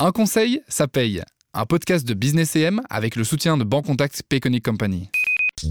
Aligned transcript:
Un 0.00 0.10
conseil, 0.10 0.60
ça 0.66 0.88
paye. 0.88 1.22
Un 1.52 1.66
podcast 1.66 2.04
de 2.04 2.14
Business 2.14 2.56
EM 2.56 2.80
avec 2.90 3.14
le 3.14 3.22
soutien 3.22 3.56
de 3.56 3.62
Bancontact 3.62 4.24
Payconic 4.28 4.64
Company. 4.64 5.08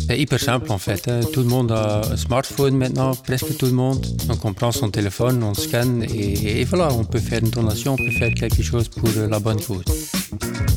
C'est 0.07 0.19
hyper 0.19 0.39
simple 0.39 0.71
en 0.71 0.77
fait. 0.77 1.07
hein. 1.07 1.21
Tout 1.31 1.41
le 1.41 1.47
monde 1.47 1.71
a 1.71 2.01
un 2.11 2.17
smartphone 2.17 2.75
maintenant, 2.77 3.15
presque 3.15 3.57
tout 3.57 3.65
le 3.65 3.71
monde. 3.71 4.05
Donc 4.27 4.43
on 4.45 4.53
prend 4.53 4.71
son 4.71 4.89
téléphone, 4.89 5.43
on 5.43 5.53
scanne 5.53 6.03
et, 6.03 6.61
et 6.61 6.63
voilà, 6.65 6.91
on 6.93 7.03
peut 7.03 7.19
faire 7.19 7.39
une 7.43 7.49
donation, 7.49 7.93
on 7.93 7.97
peut 7.97 8.11
faire 8.17 8.33
quelque 8.33 8.61
chose 8.61 8.87
pour 8.89 9.09
euh, 9.17 9.27
la 9.27 9.39
bonne 9.39 9.61
cause. 9.61 9.83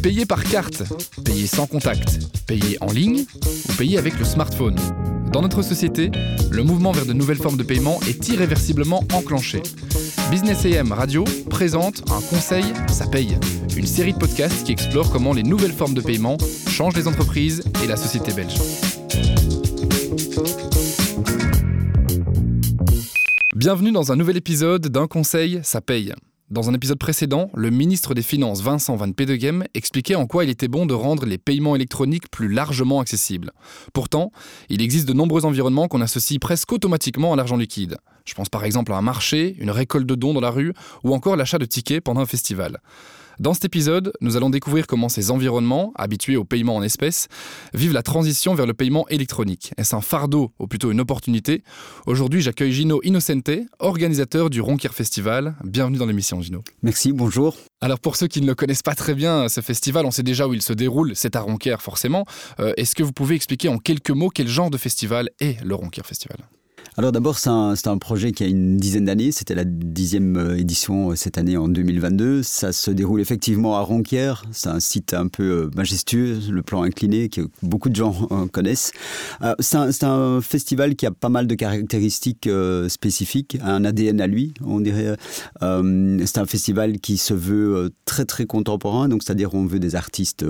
Payer 0.02 0.26
par 0.26 0.44
carte, 0.44 0.82
payer 1.24 1.46
sans 1.46 1.66
contact, 1.66 2.18
payer 2.46 2.78
en 2.80 2.92
ligne 2.92 3.24
ou 3.68 3.72
payer 3.72 3.98
avec 3.98 4.18
le 4.18 4.24
smartphone. 4.24 4.76
Dans 5.32 5.42
notre 5.42 5.62
société, 5.62 6.10
le 6.50 6.62
mouvement 6.62 6.92
vers 6.92 7.04
de 7.04 7.12
nouvelles 7.12 7.36
formes 7.38 7.56
de 7.56 7.64
paiement 7.64 7.98
est 8.08 8.28
irréversiblement 8.28 9.02
enclenché. 9.12 9.62
Business 10.30 10.64
AM 10.64 10.92
Radio 10.92 11.24
présente 11.50 12.02
un 12.10 12.20
conseil, 12.20 12.64
ça 12.88 13.06
paye. 13.06 13.36
Une 13.76 13.86
série 13.86 14.12
de 14.12 14.18
podcasts 14.18 14.64
qui 14.64 14.72
explore 14.72 15.10
comment 15.10 15.32
les 15.32 15.42
nouvelles 15.42 15.72
formes 15.72 15.94
de 15.94 16.00
paiement 16.00 16.38
changent 16.68 16.96
les 16.96 17.08
entreprises 17.08 17.62
et 17.82 17.86
la 17.86 17.96
société 17.96 18.32
belge. 18.32 18.54
Bienvenue 23.54 23.90
dans 23.90 24.12
un 24.12 24.16
nouvel 24.16 24.36
épisode 24.36 24.86
d'un 24.88 25.06
conseil, 25.06 25.60
ça 25.64 25.80
paye. 25.80 26.12
Dans 26.50 26.70
un 26.70 26.74
épisode 26.74 27.00
précédent, 27.00 27.50
le 27.54 27.70
ministre 27.70 28.14
des 28.14 28.22
Finances 28.22 28.62
Vincent 28.62 28.94
Van 28.94 29.10
Pedegem 29.10 29.64
expliquait 29.74 30.14
en 30.14 30.26
quoi 30.26 30.44
il 30.44 30.50
était 30.50 30.68
bon 30.68 30.86
de 30.86 30.94
rendre 30.94 31.26
les 31.26 31.38
paiements 31.38 31.74
électroniques 31.74 32.30
plus 32.30 32.48
largement 32.48 33.00
accessibles. 33.00 33.50
Pourtant, 33.92 34.30
il 34.68 34.80
existe 34.80 35.08
de 35.08 35.12
nombreux 35.12 35.44
environnements 35.44 35.88
qu'on 35.88 36.00
associe 36.00 36.38
presque 36.38 36.70
automatiquement 36.70 37.32
à 37.32 37.36
l'argent 37.36 37.56
liquide. 37.56 37.96
Je 38.24 38.34
pense 38.34 38.48
par 38.48 38.64
exemple 38.64 38.92
à 38.92 38.96
un 38.96 39.02
marché, 39.02 39.56
une 39.58 39.72
récolte 39.72 40.06
de 40.06 40.14
dons 40.14 40.34
dans 40.34 40.40
la 40.40 40.50
rue 40.50 40.72
ou 41.02 41.14
encore 41.14 41.34
l'achat 41.34 41.58
de 41.58 41.64
tickets 41.64 42.04
pendant 42.04 42.20
un 42.20 42.26
festival. 42.26 42.78
Dans 43.38 43.52
cet 43.52 43.66
épisode, 43.66 44.14
nous 44.22 44.38
allons 44.38 44.48
découvrir 44.48 44.86
comment 44.86 45.10
ces 45.10 45.30
environnements, 45.30 45.92
habitués 45.94 46.36
au 46.36 46.44
paiement 46.44 46.76
en 46.76 46.82
espèces, 46.82 47.28
vivent 47.74 47.92
la 47.92 48.02
transition 48.02 48.54
vers 48.54 48.64
le 48.64 48.72
paiement 48.72 49.06
électronique. 49.08 49.74
Est-ce 49.76 49.94
un 49.94 50.00
fardeau 50.00 50.52
ou 50.58 50.66
plutôt 50.66 50.90
une 50.90 51.00
opportunité 51.00 51.62
Aujourd'hui, 52.06 52.40
j'accueille 52.40 52.72
Gino 52.72 53.00
Innocente, 53.02 53.50
organisateur 53.78 54.48
du 54.48 54.62
Ronquier 54.62 54.88
Festival. 54.88 55.54
Bienvenue 55.64 55.98
dans 55.98 56.06
l'émission, 56.06 56.40
Gino. 56.40 56.62
Merci, 56.82 57.12
bonjour. 57.12 57.56
Alors 57.82 58.00
pour 58.00 58.16
ceux 58.16 58.26
qui 58.26 58.40
ne 58.40 58.46
le 58.46 58.54
connaissent 58.54 58.82
pas 58.82 58.94
très 58.94 59.14
bien, 59.14 59.50
ce 59.50 59.60
festival, 59.60 60.06
on 60.06 60.10
sait 60.10 60.22
déjà 60.22 60.48
où 60.48 60.54
il 60.54 60.62
se 60.62 60.72
déroule, 60.72 61.12
c'est 61.14 61.36
à 61.36 61.40
Ronquier 61.40 61.76
forcément. 61.78 62.24
Euh, 62.58 62.72
Est-ce 62.78 62.94
que 62.94 63.02
vous 63.02 63.12
pouvez 63.12 63.34
expliquer 63.34 63.68
en 63.68 63.76
quelques 63.76 64.10
mots 64.10 64.30
quel 64.30 64.48
genre 64.48 64.70
de 64.70 64.78
festival 64.78 65.28
est 65.40 65.62
le 65.62 65.74
Ronquier 65.74 66.02
Festival? 66.04 66.38
Alors 66.98 67.12
d'abord, 67.12 67.38
c'est 67.38 67.50
un, 67.50 67.74
un 67.84 67.98
projet 67.98 68.32
qui 68.32 68.42
a 68.42 68.46
une 68.46 68.78
dizaine 68.78 69.04
d'années. 69.04 69.30
C'était 69.30 69.54
la 69.54 69.64
dixième 69.64 70.38
euh, 70.38 70.56
édition 70.56 71.10
euh, 71.10 71.14
cette 71.14 71.36
année 71.36 71.58
en 71.58 71.68
2022. 71.68 72.42
Ça 72.42 72.72
se 72.72 72.90
déroule 72.90 73.20
effectivement 73.20 73.76
à 73.76 73.80
Ronquière. 73.80 74.46
C'est 74.50 74.70
un 74.70 74.80
site 74.80 75.12
un 75.12 75.28
peu 75.28 75.42
euh, 75.42 75.70
majestueux, 75.76 76.38
le 76.50 76.62
plan 76.62 76.84
incliné 76.84 77.28
que 77.28 77.42
beaucoup 77.62 77.90
de 77.90 77.96
gens 77.96 78.26
connaissent. 78.50 78.92
C'est 79.60 79.76
un, 79.76 79.90
un 80.04 80.40
festival 80.40 80.96
qui 80.96 81.04
a 81.04 81.10
pas 81.10 81.28
mal 81.28 81.46
de 81.46 81.54
caractéristiques 81.54 82.48
spécifiques, 82.88 83.58
un 83.62 83.84
ADN 83.84 84.20
à 84.20 84.26
lui, 84.26 84.54
on 84.64 84.80
dirait. 84.80 85.16
C'est 85.60 86.38
un 86.38 86.46
festival 86.46 86.98
qui 86.98 87.16
se 87.18 87.34
veut 87.34 87.90
très 88.04 88.24
très 88.24 88.46
contemporain, 88.46 89.08
donc 89.08 89.22
c'est-à-dire 89.22 89.54
on 89.54 89.66
veut 89.66 89.78
des 89.78 89.94
artistes 89.94 90.44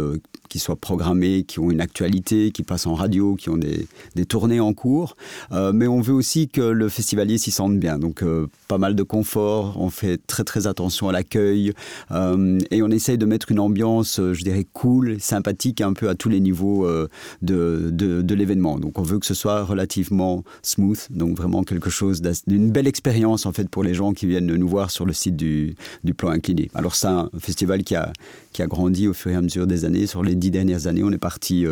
qui 0.49 0.59
soient 0.59 0.77
programmés, 0.77 1.45
qui 1.45 1.59
ont 1.59 1.71
une 1.71 1.81
actualité, 1.81 2.51
qui 2.51 2.63
passent 2.63 2.87
en 2.87 2.95
radio, 2.95 3.35
qui 3.35 3.51
ont 3.51 3.57
des, 3.57 3.87
des 4.15 4.27
tournées 4.27 4.61
en 4.61 4.73
cours. 4.73 5.17
Mais 5.51 5.87
on 5.87 6.01
veut 6.01 6.15
aussi 6.15 6.36
que 6.45 6.61
le 6.61 6.89
festivalier 6.89 7.39
s'y 7.39 7.51
sente 7.51 7.79
bien. 7.79 7.99
Donc 7.99 8.23
euh, 8.23 8.47
pas 8.69 8.79
mal 8.79 8.95
de 8.95 9.03
confort, 9.03 9.77
on 9.81 9.89
fait 9.89 10.21
très 10.27 10.45
très 10.45 10.67
attention 10.67 11.09
à 11.09 11.13
l'accueil 11.13 11.73
euh, 12.11 12.59
et 12.71 12.83
on 12.83 12.89
essaye 12.89 13.17
de 13.17 13.25
mettre 13.25 13.51
une 13.51 13.59
ambiance, 13.59 14.21
euh, 14.21 14.35
je 14.35 14.45
dirais, 14.45 14.67
cool, 14.73 15.19
sympathique 15.19 15.81
un 15.81 15.95
peu 15.95 16.09
à 16.09 16.15
tous 16.15 16.29
les 16.29 16.41
niveaux 16.41 16.87
de, 17.43 17.91
de, 17.91 18.35
l'événement. 18.35 18.79
Donc 18.79 18.99
on 18.99 19.03
veut 19.03 19.19
que 19.19 19.25
ce 19.25 19.35
soit 19.35 19.65
relativement 19.65 20.45
smooth, 20.63 21.07
donc 21.11 21.37
vraiment 21.37 21.63
quelque 21.63 21.89
chose 21.89 22.21
d'une 22.47 22.71
belle 22.71 22.87
expérience 22.87 23.47
en 23.47 23.53
fait 23.53 23.69
pour 23.71 23.83
les 23.83 23.95
gens 23.95 24.13
qui 24.13 24.27
viennent 24.27 24.47
nous 24.47 24.69
voir 24.69 24.91
sur 24.91 25.07
le 25.07 25.15
site 25.15 25.37
du, 25.37 25.75
du 26.05 26.13
plan 26.13 26.31
incliné. 26.31 26.71
Alors 26.75 26.95
c'est 26.95 27.07
un 27.07 27.31
festival 27.39 27.83
qui 27.83 27.95
a, 27.95 28.13
qui 28.53 28.63
a 28.63 28.67
grandi 28.67 29.09
au 29.09 29.15
fur 29.15 29.31
et 29.31 29.37
à 29.37 29.41
mesure 29.41 29.67
des 29.67 29.87
années. 29.87 30.07
Sur 30.07 30.23
les 30.23 30.35
dix 30.35 30.51
dernières 30.51 30.87
années, 30.87 31.03
on 31.03 31.13
est 31.13 31.19
parti 31.19 31.65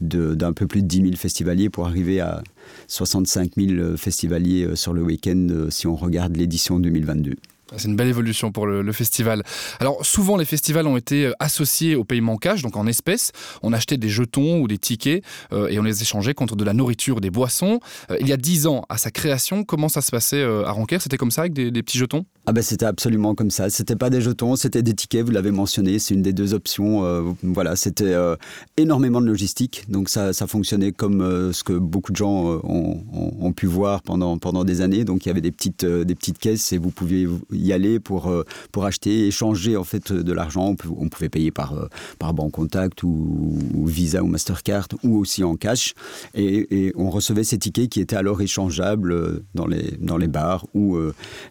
d'un 0.00 0.52
peu 0.52 0.66
plus 0.66 0.82
de 0.82 0.86
10 0.86 1.02
000 1.02 1.16
festivaliers 1.16 1.70
pour 1.70 1.86
arriver 1.86 2.20
à 2.20 2.42
65 2.88 3.52
000 3.56 3.96
festivaliers 3.96 4.64
euh, 4.64 4.76
sur 4.76 4.92
le 4.92 5.02
week-end 5.02 5.46
euh, 5.50 5.70
si 5.70 5.86
on 5.86 5.96
regarde 5.96 6.36
l'édition 6.36 6.78
2022. 6.78 7.36
C'est 7.76 7.88
une 7.88 7.96
belle 7.96 8.08
évolution 8.08 8.52
pour 8.52 8.66
le, 8.66 8.92
festival. 8.92 9.42
Alors 9.80 10.06
souvent 10.06 10.36
les 10.36 10.44
festivals 10.44 10.86
ont 10.86 10.96
été 10.96 11.26
euh, 11.26 11.32
associés 11.40 11.96
au 11.96 12.04
paiement 12.04 12.36
cash, 12.36 12.62
donc 12.62 12.76
en 12.76 12.86
espèces. 12.86 13.32
On 13.62 13.72
achetait 13.72 13.96
des 13.96 14.08
jetons 14.08 14.60
ou 14.60 14.68
des 14.68 14.78
tickets 14.78 15.24
euh, 15.52 15.66
et 15.68 15.78
on 15.80 15.82
les 15.82 16.00
échangeait 16.00 16.34
contre 16.34 16.54
de 16.54 16.64
la 16.64 16.72
nourriture, 16.72 17.20
des 17.20 17.30
boissons. 17.30 17.80
Euh, 18.10 18.18
il 18.20 18.28
y 18.28 18.32
a 18.32 18.36
dix 18.36 18.68
ans, 18.68 18.84
à 18.88 18.98
sa 18.98 19.10
création, 19.10 19.64
comment 19.64 19.88
ça 19.88 20.00
se 20.00 20.12
passait 20.12 20.40
euh, 20.40 20.64
à 20.64 20.70
Ronquier 20.70 21.00
C'était 21.00 21.16
comme 21.16 21.32
ça 21.32 21.42
avec 21.42 21.54
des 21.54 21.82
petits 21.82 21.98
jetons? 21.98 22.24
Ah 22.48 22.52
ben 22.52 22.62
c'était 22.62 22.86
absolument 22.86 23.34
comme 23.34 23.50
ça. 23.50 23.70
C'était 23.70 23.96
pas 23.96 24.08
des 24.08 24.20
jetons, 24.20 24.54
c'était 24.54 24.84
des 24.84 24.94
tickets. 24.94 25.26
Vous 25.26 25.32
l'avez 25.32 25.50
mentionné, 25.50 25.98
c'est 25.98 26.14
une 26.14 26.22
des 26.22 26.32
deux 26.32 26.54
options. 26.54 27.04
Euh, 27.04 27.22
voilà, 27.42 27.74
c'était 27.74 28.04
euh, 28.12 28.36
énormément 28.76 29.20
de 29.20 29.26
logistique. 29.26 29.84
Donc 29.88 30.08
ça, 30.08 30.32
ça 30.32 30.46
fonctionnait 30.46 30.92
comme 30.92 31.22
euh, 31.22 31.52
ce 31.52 31.64
que 31.64 31.72
beaucoup 31.72 32.12
de 32.12 32.16
gens 32.16 32.52
euh, 32.52 32.58
ont, 32.62 33.02
ont- 33.40 33.52
pu 33.52 33.66
voir 33.66 34.00
pendant 34.02 34.38
pendant 34.38 34.62
des 34.62 34.80
années. 34.80 35.04
Donc 35.04 35.26
il 35.26 35.28
y 35.28 35.32
avait 35.32 35.40
des 35.40 35.50
petites 35.50 35.82
euh, 35.82 36.04
des 36.04 36.14
petites 36.14 36.38
caisses 36.38 36.72
et 36.72 36.78
vous 36.78 36.90
pouviez 36.92 37.26
y 37.50 37.72
aller 37.72 37.98
pour 37.98 38.32
pour 38.70 38.84
acheter, 38.84 39.26
échanger 39.26 39.76
en 39.76 39.82
fait 39.84 40.12
de 40.12 40.32
l'argent. 40.32 40.68
On, 40.68 40.76
pou- 40.76 40.96
on 41.00 41.08
pouvait 41.08 41.28
payer 41.28 41.50
par 41.50 41.74
par 42.20 42.32
banque 42.32 42.52
contact 42.52 43.02
ou, 43.02 43.58
Visa 43.86 44.22
ou 44.22 44.28
Mastercard 44.28 44.86
ou 45.02 45.16
aussi 45.18 45.42
en 45.42 45.56
cash. 45.56 45.94
Et, 46.34 46.86
et 46.86 46.92
on 46.94 47.10
recevait 47.10 47.42
ces 47.44 47.58
tickets 47.58 47.88
qui 47.88 48.00
étaient 48.00 48.14
alors 48.14 48.40
échangeables 48.40 49.42
dans 49.56 49.66
les 49.66 49.96
dans 49.98 50.16
les 50.16 50.28
bars 50.28 50.64
ou 50.74 50.96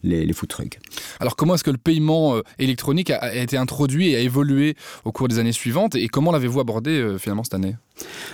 les, 0.03 0.25
les 0.25 0.33
food 0.33 0.47
trucks. 0.47 0.79
Alors 1.19 1.35
comment 1.35 1.55
est-ce 1.55 1.63
que 1.63 1.71
le 1.71 1.77
paiement 1.77 2.35
euh, 2.35 2.41
électronique 2.59 3.09
a, 3.09 3.35
été 3.35 3.57
introduit 3.57 4.11
et 4.11 4.15
a 4.15 4.19
évolué 4.19 4.75
au 5.03 5.11
cours 5.11 5.27
des 5.27 5.39
années 5.39 5.51
suivantes 5.51 5.95
et 5.95 6.07
comment 6.07 6.31
l'avez-vous 6.31 6.59
abordé 6.59 6.91
euh, 6.91 7.17
finalement 7.17 7.43
cette 7.43 7.55
année? 7.55 7.75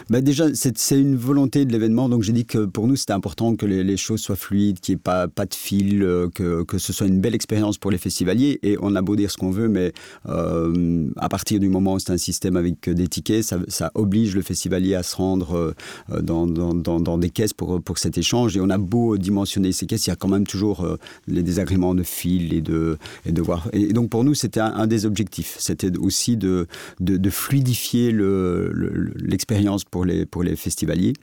Bah 0.09 0.21
déjà, 0.21 0.45
c'est 0.53 0.91
une 0.91 1.15
volonté 1.15 1.65
de 1.65 1.71
l'événement. 1.71 2.09
Donc, 2.09 2.23
j'ai 2.23 2.33
dit 2.33 2.45
que 2.45 2.65
pour 2.65 2.87
nous, 2.87 2.95
c'était 2.95 3.13
important 3.13 3.55
que 3.55 3.65
les, 3.65 3.97
choses 3.97 4.21
soient 4.21 4.35
fluides, 4.35 4.79
qu'il 4.79 4.95
n'y 4.95 4.99
ait 4.99 5.01
pas, 5.03 5.27
pas 5.27 5.45
de 5.45 5.53
fil, 5.53 6.03
euh, 6.03 6.29
que, 6.33 6.63
que 6.63 6.77
ce 6.77 6.93
soit 6.93 7.07
une 7.07 7.21
belle 7.21 7.35
expérience 7.35 7.77
pour 7.77 7.91
les 7.91 7.97
festivaliers. 7.97 8.59
Et 8.63 8.77
on 8.81 8.95
a 8.95 9.01
beau 9.01 9.15
dire 9.15 9.29
ce 9.31 9.37
qu'on 9.37 9.51
veut, 9.51 9.67
mais 9.67 9.93
euh, 10.27 11.07
à 11.17 11.29
partir 11.29 11.59
du 11.59 11.69
moment 11.69 11.93
où 11.93 11.99
c'est 11.99 12.11
un 12.11 12.17
système 12.17 12.55
avec 12.57 12.89
des 12.89 13.07
tickets, 13.07 13.43
ça, 13.67 13.91
oblige 13.95 14.35
le 14.35 14.41
festivalier 14.41 14.95
à 14.95 15.03
se 15.03 15.15
rendre 15.15 15.73
euh, 16.11 16.21
dans, 16.21 16.47
dans, 16.47 16.73
dans, 16.73 17.17
des 17.17 17.29
caisses 17.29 17.53
pour, 17.53 17.81
pour 17.81 17.97
cet 17.97 18.17
échange. 18.17 18.57
Et 18.57 18.61
on 18.61 18.69
a 18.69 18.77
beau 18.77 19.17
dimensionner 19.17 19.71
ces 19.71 19.85
caisses, 19.85 20.07
il 20.07 20.09
y 20.09 20.13
a 20.13 20.15
quand 20.15 20.27
même 20.27 20.47
toujours 20.47 20.81
euh, 20.81 20.97
les 21.27 21.43
désagréments 21.43 21.95
de 21.95 22.03
fil 22.03 22.53
et 22.53 22.61
de, 22.61 22.97
et 23.25 23.31
de 23.31 23.41
voir. 23.41 23.69
Et 23.73 23.93
donc, 23.93 24.09
pour 24.09 24.23
nous, 24.23 24.33
c'était 24.33 24.59
un, 24.59 24.87
des 24.87 25.05
objectifs. 25.05 25.55
C'était 25.59 25.95
aussi 25.97 26.37
de, 26.37 26.67
de, 26.99 27.29
fluidifier 27.29 28.11
le- 28.11 28.71
le- 28.73 29.11
pour 29.89 30.05
les, 30.05 30.25
pour 30.25 30.43
les 30.43 30.55
festivaliers. 30.55 31.13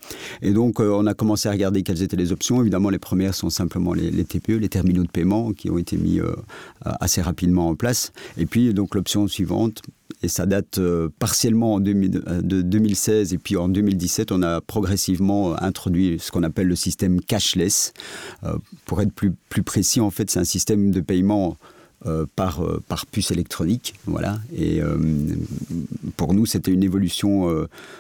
Et 0.43 0.53
donc, 0.53 0.81
euh, 0.81 0.91
on 0.91 1.07
a 1.07 1.15
commencé 1.15 1.49
à 1.49 1.53
regarder 1.53 1.83
quelles 1.83 2.03
étaient 2.03 2.17
les 2.17 2.33
options. 2.33 2.61
Évidemment, 2.61 2.91
les 2.91 2.99
premières 2.99 3.35
sont 3.35 3.51
simplement 3.51 3.95
les, 3.95 4.25
TPE, 4.25 4.59
les 4.59 4.69
terminaux 4.69 5.03
de 5.03 5.11
paiement, 5.11 5.53
qui 5.53 5.71
ont 5.71 5.79
été 5.79 5.97
mis 5.97 6.21
euh, 6.21 6.35
assez 6.85 7.23
rapidement 7.23 7.69
en 7.69 7.75
place. 7.75 8.13
Et 8.37 8.47
puis, 8.47 8.73
donc, 8.75 8.95
l'option 8.95 9.29
suivante, 9.29 9.83
et 10.23 10.29
ça 10.29 10.47
date 10.47 10.79
euh, 10.79 11.09
partiellement 11.19 11.75
en 11.75 11.81
2000 11.81 12.23
de 12.43 12.63
2016 12.63 13.35
et 13.35 13.39
puis 13.39 13.57
en 13.57 13.69
2017, 13.69 14.33
on 14.33 14.43
a 14.43 14.61
progressivement 14.61 15.61
introduit 15.63 16.19
ce 16.19 16.33
qu'on 16.33 16.43
appelle 16.43 16.67
le 16.67 16.77
système 16.77 17.21
cashless. 17.21 17.93
Pour 18.85 19.01
être 19.01 19.13
plus, 19.13 19.33
plus 19.49 19.63
précis, 19.63 20.01
en 20.01 20.11
fait, 20.11 20.31
c'est 20.31 20.41
un 20.41 20.45
système 20.45 20.91
de 20.91 21.01
paiement 21.01 21.57
euh, 22.07 22.27
par, 22.37 22.63
euh, 22.63 22.83
par 22.89 23.07
puce 23.07 23.31
électronique. 23.31 23.95
Voilà. 24.07 24.39
Et 24.57 24.81
euh, 24.81 24.97
pour 26.17 26.33
nous, 26.35 26.47
c'était 26.47 26.71
une 26.71 26.83
évolution 26.85 27.49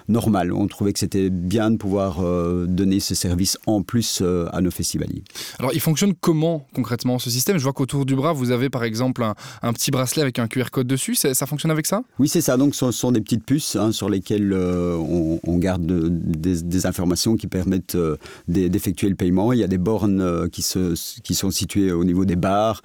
normale. 0.08 0.52
On 0.52 0.66
trouvait 0.66 0.92
que 0.92 0.98
c'était 0.98 1.30
bien 1.30 1.70
de 1.70 1.76
pouvoir 1.76 2.18
donner 2.66 3.00
ce 3.00 3.14
service 3.14 3.58
en 3.66 3.82
plus 3.82 4.22
à 4.52 4.60
nos 4.60 4.70
festivaliers. 4.70 5.22
Alors 5.58 5.72
il 5.72 5.80
fonctionne 5.80 6.14
comment 6.14 6.66
concrètement 6.74 7.18
ce 7.18 7.30
système? 7.30 7.58
Je 7.58 7.62
vois 7.62 7.72
qu'autour 7.72 8.04
du 8.06 8.14
bras 8.16 8.32
vous 8.32 8.50
avez 8.50 8.70
par 8.70 8.84
exemple 8.84 9.22
un, 9.22 9.34
un 9.62 9.72
petit 9.72 9.90
bracelet 9.90 10.22
avec 10.22 10.38
un 10.38 10.48
QR 10.48 10.70
code 10.70 10.86
dessus, 10.86 11.14
ça, 11.14 11.34
ça 11.34 11.46
fonctionne 11.46 11.70
avec 11.70 11.86
ça? 11.86 12.02
Oui, 12.18 12.28
c'est 12.28 12.40
ça. 12.40 12.56
Donc, 12.56 12.74
ce 12.74 12.90
sont 12.90 13.12
des 13.12 13.20
petites 13.20 13.44
puces 13.44 13.76
hein, 13.76 13.92
sur 13.92 14.08
lesquelles 14.08 14.52
on, 14.54 15.40
on 15.46 15.58
garde 15.58 15.84
de- 15.86 16.08
des, 16.08 16.62
des 16.62 16.86
informations 16.86 17.36
qui 17.36 17.46
permettent 17.46 17.96
d'e- 17.96 18.68
d'effectuer 18.68 19.08
le 19.08 19.14
paiement. 19.16 19.52
Il 19.52 19.58
y 19.58 19.64
a 19.64 19.68
des 19.68 19.78
bornes 19.78 20.48
qui, 20.50 20.62
se, 20.62 20.94
qui 21.22 21.34
sont 21.34 21.50
situées 21.50 21.92
au 21.92 22.04
niveau 22.04 22.24
des 22.24 22.36
bars 22.36 22.82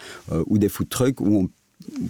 ou 0.48 0.58
des 0.58 0.70
food 0.70 0.90
trucks 0.90 1.03
où 1.20 1.38
on 1.38 1.50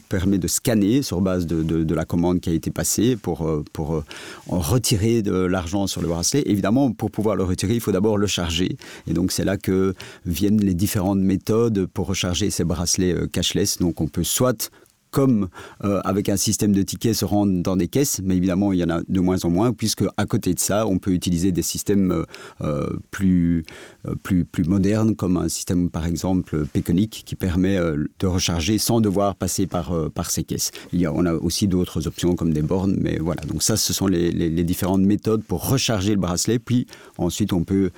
permet 0.10 0.38
de 0.38 0.48
scanner 0.48 1.02
sur 1.02 1.22
base 1.22 1.46
de, 1.48 1.94
la 1.94 2.06
commande 2.06 2.40
qui 2.40 2.50
a 2.50 2.54
été 2.54 2.72
passée 2.72 3.16
pour, 3.16 3.48
euh, 3.48 3.64
pour 3.74 3.96
euh, 3.96 4.04
en 4.48 4.60
retirer 4.60 5.22
de 5.22 5.34
l'argent 5.34 5.88
sur 5.88 6.02
le 6.02 6.08
bracelet. 6.08 6.44
Évidemment, 6.46 6.92
pour 6.92 7.12
pouvoir 7.12 7.36
le 7.36 7.44
retirer, 7.44 7.76
il 7.76 7.82
faut 7.82 7.92
d'abord 7.92 8.18
le 8.18 8.28
charger. 8.28 8.78
Et 9.08 9.14
donc, 9.14 9.32
c'est 9.32 9.46
là 9.46 9.58
que 9.58 9.94
viennent 10.26 10.62
les 10.62 10.74
différentes 10.74 11.20
méthodes 11.20 11.86
pour 11.88 12.08
recharger 12.08 12.50
ces 12.50 12.64
bracelets 12.64 13.14
euh, 13.14 13.28
cashless. 13.28 13.78
Donc, 13.78 14.02
on 14.02 14.08
peut 14.08 14.24
soit 14.24 14.72
comme 15.14 15.48
avec 15.80 16.28
un 16.30 16.38
système 16.38 16.74
de 16.74 16.82
tickets, 16.82 17.14
se 17.14 17.26
rendre 17.26 17.62
dans 17.62 17.78
des 17.78 17.88
caisses, 17.88 18.20
mais 18.24 18.36
évidemment, 18.36 18.74
il 18.74 18.80
y 18.80 18.84
en 18.84 18.90
a 18.90 19.02
de 19.08 19.20
moins 19.20 19.38
en 19.46 19.50
moins, 19.50 19.72
puisque 19.72 20.04
à 20.18 20.26
côté 20.26 20.54
de 20.54 20.60
ça, 20.60 20.88
on 20.88 20.98
peut 20.98 21.12
utiliser 21.12 21.52
des 21.52 21.62
systèmes 21.62 22.26
plus, 23.12 23.64
plus, 24.24 24.46
plus 24.46 24.64
modernes, 24.64 25.16
comme 25.16 25.38
un 25.38 25.50
système, 25.50 25.90
par 25.90 26.06
exemple, 26.06 26.66
Péconic, 26.66 27.24
qui 27.26 27.36
permet 27.36 27.78
de 27.78 28.28
recharger 28.28 28.78
sans 28.78 29.02
devoir 29.02 29.36
passer 29.36 29.68
par, 29.68 29.94
par 30.12 30.32
ces 30.32 30.44
caisses. 30.44 30.72
Il 30.92 31.00
y 31.00 31.06
a, 31.06 31.14
on 31.14 31.26
a 31.26 31.34
aussi 31.34 31.68
d'autres 31.68 32.08
options, 32.08 32.36
comme 32.36 32.54
des 32.54 32.64
bornes, 32.64 32.96
mais 33.00 33.18
voilà. 33.20 33.44
Donc 33.44 33.64
ça, 33.64 33.78
ce 33.78 33.94
sont 33.94 34.08
les, 34.08 34.32
les 34.32 34.64
différentes 34.64 35.04
méthodes 35.04 35.44
pour 35.44 35.70
recharger 35.70 36.12
le 36.12 36.20
bracelet, 36.20 36.60
puis 36.60 36.88
ensuite 37.18 37.54
on 37.54 37.64
peut 37.64 37.92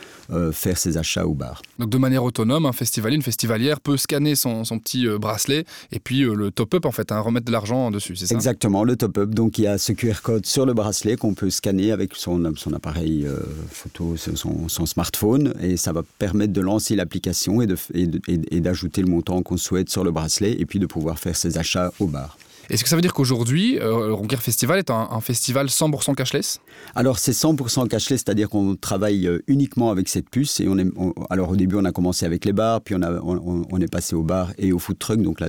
faire 0.51 0.77
ses 0.77 0.97
achats 0.97 1.25
au 1.25 1.33
bar. 1.33 1.62
Donc 1.79 1.89
de 1.89 1.97
manière 1.97 2.23
autonome, 2.23 2.65
un 2.65 2.73
festivalier, 2.73 3.15
une 3.15 3.21
festivalière 3.21 3.79
peut 3.79 3.97
scanner 3.97 4.35
son, 4.35 4.63
petit 4.79 5.07
euh, 5.07 5.17
bracelet 5.17 5.65
et 5.91 6.00
puis 6.00 6.23
euh, 6.23 6.33
le 6.33 6.51
top-up 6.51 6.85
en 6.85 6.91
fait, 6.91 7.05
hein, 7.12 7.19
remettre 7.19 7.46
de 7.46 7.52
l'argent 7.52 7.92
dessus, 7.92 8.16
c'est 8.16 8.28
ça? 8.28 8.36
Exactement, 8.36 8.84
le 8.84 8.96
top-up. 8.96 9.30
Donc 9.30 9.57
il 9.57 9.63
y 9.63 9.68
a 9.68 9.78
ce 9.78 9.92
QR 9.92 10.22
code 10.22 10.46
sur 10.46 10.66
le 10.66 10.74
bracelet 10.74 11.16
qu'on 11.16 11.34
peut 11.34 11.50
scanner 11.50 11.92
avec 11.92 12.16
son, 12.16 12.46
appareil 12.74 13.25
euh, 13.25 13.40
photo, 13.69 14.16
son, 14.18 14.68
son, 14.68 14.86
smartphone 14.86 15.54
et 15.62 15.78
ça 15.78 15.92
va 15.92 16.04
permettre 16.19 16.54
de 16.54 16.62
lancer 16.62 16.96
l'application 16.96 17.62
et 17.62 18.60
d'ajouter 18.60 19.02
le 19.02 19.07
montant 19.07 19.42
qu'on 19.42 19.57
souhaite 19.57 19.90
sur 19.90 20.04
le 20.04 20.12
bracelet 20.12 20.60
et 20.60 20.66
puis 20.66 20.80
de 20.80 20.86
pouvoir 20.86 21.19
faire 21.19 21.36
ses 21.36 21.57
achats 21.57 21.92
au 22.00 22.07
bar. 22.07 22.38
Est-ce 22.69 22.83
que 22.83 22.89
ça 22.89 22.95
veut 22.95 23.01
dire 23.01 23.13
qu'aujourd'hui, 23.13 23.77
euh, 23.79 24.13
Ronquier 24.13 24.38
Festival 24.38 24.79
est 24.79 24.89
un, 24.89 25.19
festival 25.21 25.67
100% 25.67 26.15
cashless? 26.15 26.59
Alors 26.95 27.19
c'est 27.19 27.31
100% 27.31 27.88
cashless, 27.88 28.23
c'est-à-dire 28.25 28.50
qu'on 28.50 28.75
travaille 28.75 29.27
euh, 29.27 29.44
uniquement 29.47 29.91
avec 29.91 30.09
cette 30.09 30.29
puce. 30.29 30.59
Et 30.59 30.67
on 30.67 30.77
est, 30.77 30.88
alors 31.29 31.51
au 31.51 31.56
début, 31.56 31.75
on 31.75 31.85
a 31.85 31.91
commencé 31.91 32.25
avec 32.25 32.44
les 32.44 32.53
bars, 32.53 32.81
puis 32.81 32.95
on, 32.95 33.03
a, 33.03 33.12
on, 33.21 33.79
est 33.81 33.91
passé 33.91 34.15
au 34.15 34.23
bar 34.23 34.51
et 34.57 34.71
au 34.71 34.79
food 34.79 34.97
truck, 34.97 35.21
donc 35.21 35.39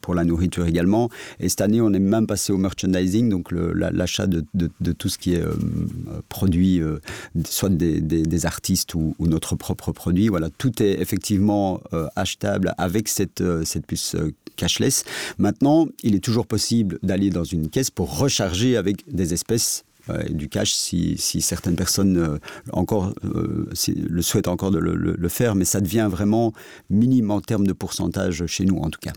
pour, 0.00 0.14
la 0.14 0.24
nourriture 0.24 0.66
également. 0.66 1.08
Et 1.40 1.48
cette 1.48 1.60
année, 1.60 1.80
on 1.80 1.92
est 1.92 1.98
même 1.98 2.26
passé 2.26 2.52
au 2.52 2.58
merchandising, 2.58 3.28
donc 3.28 3.50
l'achat 3.50 4.26
de, 4.28 4.44
tout 4.92 5.08
ce 5.08 5.18
qui 5.18 5.34
est 5.34 5.42
euh, 5.42 5.54
produit, 6.28 6.80
euh, 6.80 7.00
soit 7.44 7.68
des, 7.68 8.46
artistes 8.46 8.94
ou, 8.94 9.14
notre 9.18 9.56
propre 9.56 9.92
produit. 9.92 10.28
Voilà, 10.28 10.48
tout 10.50 10.82
est 10.82 11.00
effectivement 11.00 11.80
achetable 12.16 12.74
avec 12.78 13.08
cette, 13.08 13.42
cette 13.64 13.86
puce 13.86 14.16
cashless. 14.56 15.04
Maintenant, 15.38 15.86
il 16.02 16.14
est 16.14 16.20
toujours 16.20 16.46
possible 16.46 16.59
d'aller 17.02 17.30
dans 17.30 17.44
une 17.44 17.68
caisse 17.68 17.90
pour 17.90 18.18
recharger 18.18 18.76
avec 18.76 19.04
des 19.12 19.32
espèces 19.32 19.84
euh, 20.08 20.22
du 20.28 20.48
cash 20.48 20.72
si, 20.72 21.16
certaines 21.18 21.76
personnes 21.76 22.16
euh, 22.16 22.38
encore 22.72 23.12
euh, 23.24 23.68
le 23.88 24.22
souhaitent 24.22 24.48
encore 24.48 24.70
de 24.70 24.78
le, 24.78 25.28
faire, 25.28 25.54
mais 25.54 25.64
ça 25.64 25.80
devient 25.80 26.08
vraiment 26.10 26.52
minime 26.88 27.30
en 27.30 27.40
termes 27.40 27.66
de 27.66 27.72
pourcentage 27.72 28.46
chez 28.46 28.64
nous 28.64 28.78
en 28.78 28.90
tout 28.90 29.00
cas. 29.00 29.12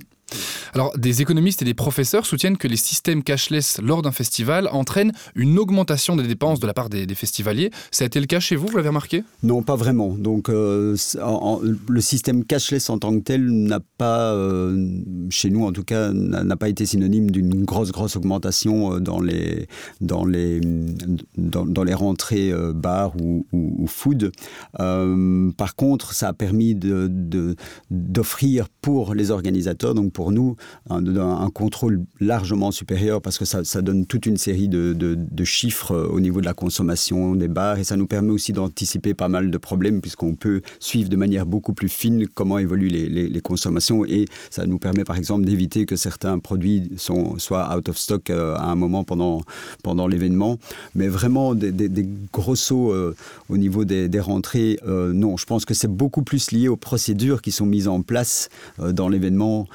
Alors, 0.73 0.97
des 0.97 1.21
économistes 1.21 1.61
et 1.61 1.65
des 1.65 1.73
professeurs 1.73 2.25
soutiennent 2.25 2.57
que 2.57 2.67
les 2.67 2.77
systèmes 2.77 3.23
cashless 3.23 3.79
lors 3.81 4.01
d'un 4.01 4.11
festival 4.11 4.67
entraînent 4.71 5.11
une 5.35 5.59
augmentation 5.59 6.15
des 6.15 6.23
dépenses 6.23 6.59
de 6.59 6.67
la 6.67 6.73
part 6.73 6.89
des, 6.89 7.07
festivaliers. 7.13 7.69
Ça 7.91 8.05
a 8.05 8.07
été 8.07 8.19
le 8.19 8.25
cas 8.25 8.39
chez 8.39 8.55
vous, 8.55 8.67
vous 8.67 8.77
l'avez 8.77 8.89
remarqué? 8.89 9.23
Non, 9.43 9.61
pas 9.61 9.75
vraiment. 9.75 10.09
Donc, 10.09 10.49
euh, 10.49 10.95
le 11.87 12.01
système 12.01 12.43
cashless 12.43 12.89
en 12.89 12.97
tant 12.97 13.13
que 13.13 13.23
tel 13.23 13.45
n'a 13.47 13.79
pas, 13.97 14.33
euh, 14.33 14.99
chez 15.29 15.49
nous 15.49 15.65
en 15.65 15.71
tout 15.71 15.83
cas, 15.83 16.11
n'a 16.11 16.55
pas 16.55 16.69
été 16.69 16.85
synonyme 16.85 17.29
d'une 17.29 17.65
grosse, 17.65 17.91
grosse 17.91 18.15
augmentation 18.15 18.95
euh, 18.95 18.99
dans 18.99 19.21
les, 19.21 19.67
dans 20.01 20.25
les, 20.25 20.59
dans, 21.37 21.83
les 21.83 21.93
rentrées 21.93 22.51
bar 22.73 23.13
ou, 23.21 23.45
food. 23.87 24.31
par 24.75 25.75
contre, 25.75 26.13
ça 26.13 26.29
a 26.29 26.33
permis 26.33 26.75
d'offrir 27.89 28.63
de, 28.65 28.69
pour 28.81 29.13
les 29.13 29.31
organisateurs, 29.31 29.93
donc 29.93 30.11
pour 30.13 30.22
nous, 30.31 30.55
un, 30.89 31.49
contrôle 31.49 32.03
largement 32.19 32.71
supérieur 32.71 33.21
parce 33.21 33.37
que 33.37 33.45
ça, 33.45 33.81
donne 33.81 34.05
toute 34.05 34.25
une 34.25 34.37
série 34.37 34.67
de, 34.67 35.43
chiffres 35.43 35.91
euh, 35.91 36.07
au 36.07 36.19
niveau 36.19 36.39
de 36.39 36.45
la 36.45 36.53
consommation 36.53 37.35
des 37.35 37.49
bars 37.49 37.77
et 37.77 37.83
ça 37.83 37.97
nous 37.97 38.07
permet 38.07 38.31
aussi 38.31 38.53
d'anticiper 38.53 39.13
pas 39.13 39.27
mal 39.27 39.51
de 39.51 39.57
problèmes 39.57 39.99
puisqu'on 39.99 40.35
peut 40.35 40.61
suivre 40.79 41.09
de 41.09 41.17
manière 41.17 41.45
beaucoup 41.45 41.73
plus 41.73 41.89
fine 41.89 42.27
comment 42.27 42.57
évoluent 42.59 42.87
les, 42.87 43.41
consommations 43.41 44.05
et 44.05 44.25
ça 44.49 44.65
nous 44.65 44.79
permet 44.79 45.03
par 45.03 45.17
exemple 45.17 45.43
d'éviter 45.43 45.85
que 45.85 45.97
certains 45.97 46.39
produits 46.39 46.91
soient 46.97 47.75
out 47.75 47.89
of 47.89 47.97
stock 47.97 48.29
euh, 48.29 48.55
à 48.55 48.65
un 48.65 48.75
moment 48.75 49.03
pendant, 49.03 50.07
l'événement. 50.07 50.57
Mais 50.95 51.07
vraiment 51.07 51.55
des, 51.55 51.89
gros 52.31 52.55
sauts 52.55 52.93
euh, 52.93 53.15
au 53.49 53.57
niveau 53.57 53.83
des, 53.83 54.19
rentrées, 54.19 54.79
non, 54.85 55.35
je 55.35 55.45
pense 55.45 55.65
que 55.65 55.73
c'est 55.73 55.91
beaucoup 55.91 56.23
plus 56.23 56.51
lié 56.51 56.69
aux 56.69 56.77
procédures 56.77 57.41
qui 57.41 57.51
sont 57.51 57.65
mises 57.65 57.87
en 57.87 58.01
place 58.01 58.49
dans 58.79 59.09
l'événement 59.09 59.67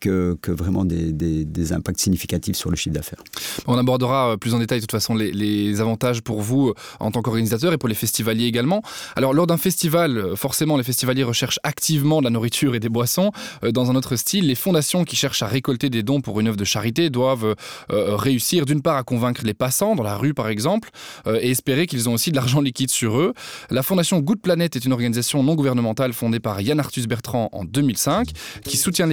que, 0.00 0.36
que, 0.40 0.50
vraiment 0.50 0.84
des, 0.84 1.72
impacts 1.72 2.00
significatifs 2.00 2.56
sur 2.56 2.70
le 2.70 2.76
chiffre 2.76 2.94
d'affaires. 2.94 3.22
On 3.66 3.76
abordera 3.76 4.32
euh, 4.32 4.36
plus 4.36 4.54
en 4.54 4.58
détail 4.58 4.78
de 4.78 4.84
toute 4.84 4.92
façon 4.92 5.14
les, 5.14 5.32
les 5.32 5.80
avantages 5.80 6.22
pour 6.22 6.40
vous 6.40 6.68
euh, 6.68 6.74
en 7.00 7.10
tant 7.10 7.20
qu'organisateur 7.20 7.72
et 7.72 7.78
pour 7.78 7.88
les 7.88 7.94
festivaliers 7.94 8.46
également. 8.46 8.82
Alors 9.16 9.34
lors 9.34 9.46
d'un 9.46 9.56
festival, 9.56 10.36
forcément 10.36 10.76
les 10.76 10.82
festivaliers 10.82 11.24
recherchent 11.24 11.60
activement 11.62 12.20
de 12.20 12.24
la 12.24 12.30
nourriture 12.30 12.74
et 12.74 12.80
des 12.80 12.88
boissons. 12.88 13.32
Dans 13.62 13.90
un 13.90 13.96
autre 13.96 14.16
style, 14.16 14.46
les 14.46 14.54
fondations 14.54 15.04
qui 15.04 15.16
cherchent 15.16 15.42
à 15.42 15.46
récolter 15.46 15.90
des 15.90 16.02
dons 16.02 16.20
pour 16.20 16.40
une 16.40 16.48
œuvre 16.48 16.56
de 16.56 16.64
charité 16.64 17.10
doivent 17.10 17.54
réussir 17.88 18.64
d'une 18.64 18.82
part 18.82 18.96
à 18.96 19.02
convaincre 19.02 19.42
les 19.44 19.54
passants 19.54 19.94
dans 19.94 20.02
la 20.02 20.16
rue 20.16 20.34
par 20.34 20.48
exemple 20.48 20.90
et 21.26 21.50
espérer 21.50 21.86
qu'ils 21.86 22.08
ont 22.08 22.14
aussi 22.14 22.30
de 22.30 22.36
l'argent 22.36 22.60
liquide 22.68 22.90
sur 22.90 23.18
eux. 23.18 23.34
La 23.70 23.82
fondation 23.82 24.20
Good 24.20 24.40
Planet 24.40 24.76
est 24.76 24.84
une 24.84 24.92
organisation 24.92 25.42
non 25.42 25.54
gouvernementale 25.54 26.12
fondée 26.12 26.40
par 26.40 26.60
Yann 26.60 26.80
Arthus 26.80 27.06
Bertrand 27.06 27.48
en 27.52 27.64
2005 27.64 28.28
qui 28.64 28.76
soutient 28.76 29.06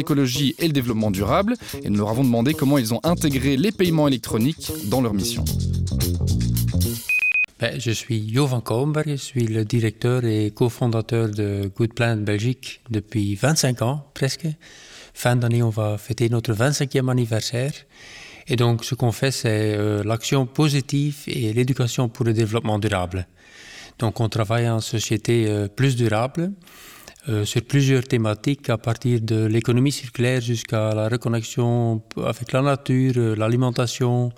et 0.60 0.68
le 0.68 0.74
développement 0.74 1.12
durable. 1.12 1.56
Et 1.84 1.90
nous 1.90 2.00
leur 2.00 2.10
avons 2.10 2.24
demandé 2.24 2.54
comment 2.54 2.78
ils 2.78 2.94
ont 2.94 3.00
intégré 3.04 3.58
les 3.58 3.72
paiements 3.72 4.08
électroniques 4.08 4.72
dans 4.90 5.02
leur 5.02 5.14
mission. 5.14 5.46
Ben, 7.60 7.80
je 7.80 7.92
suis 7.92 8.34
Jovan 8.34 8.62
Kouwenberg, 8.62 9.08
je 9.08 9.16
suis 9.16 9.48
le 9.48 9.64
directeur 9.64 10.26
et 10.26 10.52
cofondateur 10.52 11.30
de 11.30 11.72
Good 11.78 11.94
Planet 11.94 12.24
Belgique 12.24 12.82
depuis 12.90 13.36
25 13.36 13.82
ans 13.82 14.06
presque. 14.14 14.48
Fin 15.14 15.38
d'année, 15.38 15.64
on 15.64 15.70
va 15.70 15.98
fêter 15.98 16.28
notre 16.28 16.54
25e 16.54 17.10
anniversaire. 17.10 17.72
Et 18.48 18.58
donc, 18.58 18.84
ce 18.84 18.94
qu'on 18.94 19.14
fait, 19.14 19.32
c'est 19.32 19.76
euh, 19.78 20.04
l'action 20.04 20.46
positive 20.46 21.24
et 21.28 21.54
l'éducation 21.54 22.10
pour 22.10 22.26
le 22.26 22.34
développement 22.34 22.78
durable. 22.78 23.26
Donc, 24.00 24.20
on 24.20 24.28
travaille 24.28 24.70
en 24.70 24.82
société 24.82 25.46
euh, 25.48 25.68
plus 25.68 25.96
durable. 25.96 26.52
Euh, 27.28 27.44
sur 27.44 27.64
plusieurs 27.64 28.04
thématiques, 28.04 28.70
à 28.70 28.78
partir 28.78 29.20
de 29.20 29.46
l'économie 29.46 29.92
circulaire 29.92 30.42
jusqu'à 30.42 30.94
la 30.94 31.10
reconnexion 31.10 32.04
avec 32.18 32.52
la 32.52 32.62
nature, 32.62 33.14
euh, 33.18 33.36
l'alimentation, 33.36 34.32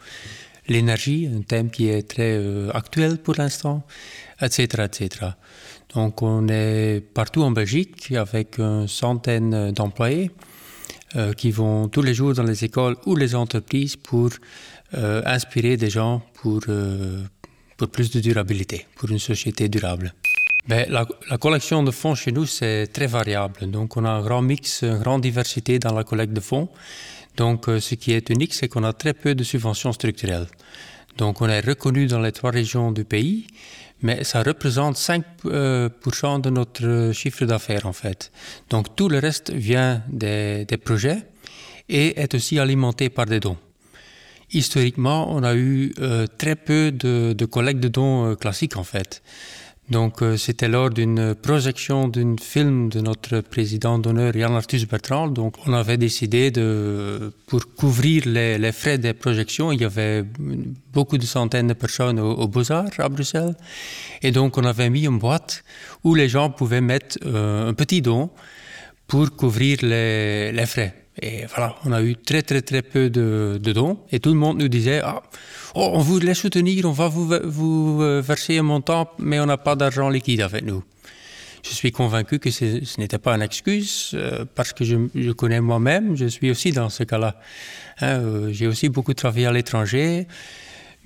l'énergie, 0.69 1.27
un 1.27 1.41
thème 1.41 1.69
qui 1.69 1.89
est 1.89 2.07
très 2.07 2.37
euh, 2.37 2.71
actuel 2.73 3.17
pour 3.17 3.35
l'instant, 3.37 3.83
etc., 4.41 4.85
etc. 4.85 5.09
Donc 5.93 6.21
on 6.21 6.47
est 6.47 7.01
partout 7.13 7.41
en 7.41 7.51
Belgique 7.51 8.13
avec 8.13 8.57
une 8.57 8.87
centaine 8.87 9.71
d'employés 9.71 10.31
qui 11.37 11.51
vont 11.51 11.87
tous 11.87 12.01
les 12.01 12.13
jours 12.13 12.33
dans 12.33 12.43
les 12.43 12.65
écoles 12.65 12.97
ou 13.05 13.15
les 13.15 13.33
entreprises 13.33 13.95
pour 13.95 14.29
inspirer 14.93 15.77
des 15.77 15.89
gens 15.89 16.21
pour, 16.33 16.63
pour 17.77 17.87
plus 17.87 18.11
de 18.11 18.19
durabilité, 18.19 18.85
pour 18.97 19.09
une 19.09 19.17
société 19.17 19.69
durable. 19.69 20.13
Ben, 20.67 20.85
la, 20.89 21.37
collection 21.37 21.81
de 21.81 21.91
fonds 21.91 22.13
chez 22.13 22.33
nous, 22.33 22.45
c'est 22.45 22.87
très 22.87 23.07
variable. 23.07 23.71
Donc, 23.71 23.95
on 23.95 24.03
a 24.03 24.09
un 24.09 24.21
grand 24.21 24.41
mix, 24.41 24.81
une 24.81 24.97
grande 24.97 25.21
diversité 25.21 25.79
dans 25.79 25.93
la 25.93 26.03
collecte 26.03 26.33
de 26.33 26.41
fonds. 26.41 26.67
Donc, 27.37 27.69
euh, 27.69 27.79
ce 27.79 27.95
qui 27.95 28.11
est 28.11 28.29
unique, 28.29 28.53
c'est 28.53 28.67
qu'on 28.67 28.83
a 28.83 28.91
très 28.91 29.13
peu 29.13 29.33
de 29.33 29.45
subventions 29.45 29.93
structurelles. 29.93 30.47
Donc, 31.17 31.41
on 31.41 31.47
est 31.47 31.61
reconnu 31.61 32.07
dans 32.07 32.19
les 32.19 32.33
trois 32.33 32.51
régions 32.51 32.91
du 32.91 33.05
pays, 33.05 33.47
mais 34.01 34.25
ça 34.25 34.43
représente 34.43 34.97
5% 34.97 35.23
euh, 35.45 35.89
de 36.39 36.49
notre 36.49 37.11
chiffre 37.13 37.45
d'affaires, 37.45 37.85
en 37.85 37.93
fait. 37.93 38.29
Donc, 38.69 38.93
tout 38.97 39.07
le 39.07 39.19
reste 39.19 39.51
vient 39.51 40.03
des, 40.09 40.65
projets 40.83 41.23
et 41.87 42.19
est 42.19 42.33
aussi 42.35 42.59
alimenté 42.59 43.07
par 43.09 43.25
des 43.25 43.39
dons. 43.39 43.57
Historiquement, 44.51 45.33
on 45.33 45.43
a 45.43 45.55
eu 45.55 45.93
euh, 45.99 46.27
très 46.37 46.57
peu 46.57 46.91
de, 46.91 47.31
de 47.31 47.45
collecte 47.45 47.79
de 47.79 47.87
dons 47.87 48.35
classiques, 48.35 48.75
en 48.75 48.83
fait. 48.83 49.21
Donc, 49.89 50.21
euh, 50.21 50.35
c'était 50.35 50.67
lors 50.67 50.89
d'une 50.89 51.33
projection 51.33 52.09
d'un 52.09 52.35
film 52.41 52.89
de 52.89 52.99
notre 52.99 53.39
président 53.39 53.97
d'honneur, 53.97 54.33
Jan 54.33 54.53
Arthus 54.53 54.85
Bertrand. 54.85 55.29
Donc, 55.29 55.55
on 55.65 55.71
avait 55.71 55.95
décidé 55.95 56.51
de, 56.51 57.31
pour 57.47 57.73
couvrir 57.73 58.23
les, 58.25 58.57
les, 58.57 58.73
frais 58.73 58.97
des 58.97 59.13
projections, 59.13 59.71
il 59.71 59.79
y 59.79 59.85
avait 59.85 60.25
beaucoup 60.91 61.17
de 61.17 61.25
centaines 61.25 61.67
de 61.67 61.73
personnes 61.73 62.19
au, 62.19 62.47
Beaux-Arts 62.49 62.99
à 62.99 63.07
Bruxelles. 63.07 63.55
Et 64.21 64.31
donc, 64.31 64.57
on 64.57 64.65
avait 64.65 64.89
mis 64.89 65.05
une 65.05 65.19
boîte 65.19 65.63
où 66.03 66.15
les 66.15 66.27
gens 66.27 66.49
pouvaient 66.49 66.81
mettre 66.81 67.17
euh, 67.25 67.69
un 67.69 67.73
petit 67.73 68.01
don 68.01 68.29
pour 69.07 69.33
couvrir 69.37 69.77
les, 69.83 70.51
les 70.51 70.65
frais. 70.65 71.06
Et 71.21 71.45
voilà, 71.47 71.75
on 71.85 71.91
a 71.91 72.01
eu 72.01 72.15
très 72.15 72.43
très 72.43 72.61
très 72.61 72.81
peu 72.81 73.09
de, 73.09 73.59
dons 73.59 73.97
et 74.11 74.19
tout 74.19 74.29
le 74.29 74.35
monde 74.35 74.59
nous 74.59 74.67
disait 74.67 75.01
ah, 75.03 75.23
oh, 75.73 75.89
on 75.93 75.99
voulait 75.99 76.35
soutenir, 76.35 76.85
on 76.85 76.91
va 76.91 77.07
vous, 77.07 77.27
vous 77.43 78.01
euh, 78.01 78.21
verser 78.21 78.59
un 78.59 78.63
montant, 78.63 79.09
mais 79.17 79.39
on 79.39 79.47
n'a 79.47 79.57
pas 79.57 79.75
d'argent 79.75 80.09
liquide 80.09 80.41
avec 80.41 80.63
nous. 80.63 80.83
Je 81.63 81.73
suis 81.73 81.91
convaincu 81.91 82.39
que 82.39 82.51
ce 82.51 82.99
n'était 82.99 83.17
pas 83.17 83.35
une 83.35 83.41
excuse 83.41 84.11
euh, 84.13 84.45
parce 84.55 84.73
que 84.73 84.85
je, 84.85 85.31
connais 85.31 85.59
moi-même, 85.59 86.15
je 86.15 86.27
suis 86.27 86.49
aussi 86.51 86.71
dans 86.71 86.89
ce 86.89 87.03
cas-là. 87.03 87.39
Hein, 87.99 88.19
euh, 88.19 88.53
j'ai 88.53 88.67
aussi 88.67 88.87
beaucoup 88.89 89.13
travaillé 89.13 89.47
à 89.47 89.51
l'étranger. 89.51 90.27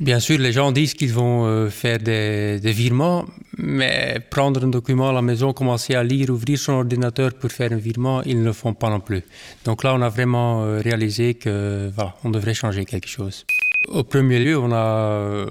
Bien 0.01 0.20
sûr, 0.20 0.38
les 0.39 0.51
gens 0.51 0.72
disent 0.72 0.96
qu'ils 0.96 1.13
vont 1.13 1.46
euh, 1.46 1.70
faire 1.70 2.00
des, 2.00 2.60
virements, 2.63 3.25
mais 3.58 4.20
prendre 4.29 4.63
un 4.65 4.67
document 4.67 5.10
à 5.10 5.13
la 5.13 5.22
maison, 5.22 5.53
commencer 5.53 5.93
à 5.96 6.03
lire, 6.03 6.31
ouvrir 6.31 6.58
son 6.58 6.74
ordinateur 6.74 7.34
pour 7.36 7.51
faire 7.51 7.72
un 7.72 7.77
virement, 7.77 8.22
ils 8.24 8.39
ne 8.39 8.46
le 8.46 8.53
font 8.53 8.74
pas 8.74 8.89
non 8.89 9.00
plus. 9.00 9.22
Donc 9.63 9.84
là, 9.84 9.93
on 9.93 10.01
a 10.01 10.10
vraiment 10.10 10.63
réalisé 10.81 11.36
que 11.36 11.89
voilà, 11.96 12.15
on 12.24 12.31
devrait 12.31 12.55
changer 12.55 12.84
quelque 12.84 13.08
chose. 13.08 13.46
Au 13.88 14.03
premier 14.03 14.39
lieu, 14.39 14.58
on 14.58 14.72
a 14.74 15.46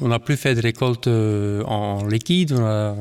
on 0.00 0.08
n'a 0.08 0.18
plus 0.18 0.36
fait 0.36 0.54
de 0.54 0.62
récolte 0.62 1.06
en 1.06 2.06
liquide. 2.06 2.52
A, 2.52 2.94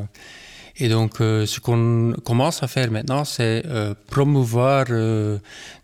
et 0.79 0.87
donc, 0.87 1.19
euh, 1.19 1.45
ce 1.45 1.59
qu'on 1.59 2.13
commence 2.23 2.63
à 2.63 2.67
faire 2.67 2.89
maintenant, 2.89 3.25
c'est 3.25 3.63
euh, 3.65 3.93
promouvoir 4.07 4.85
euh, 4.89 5.37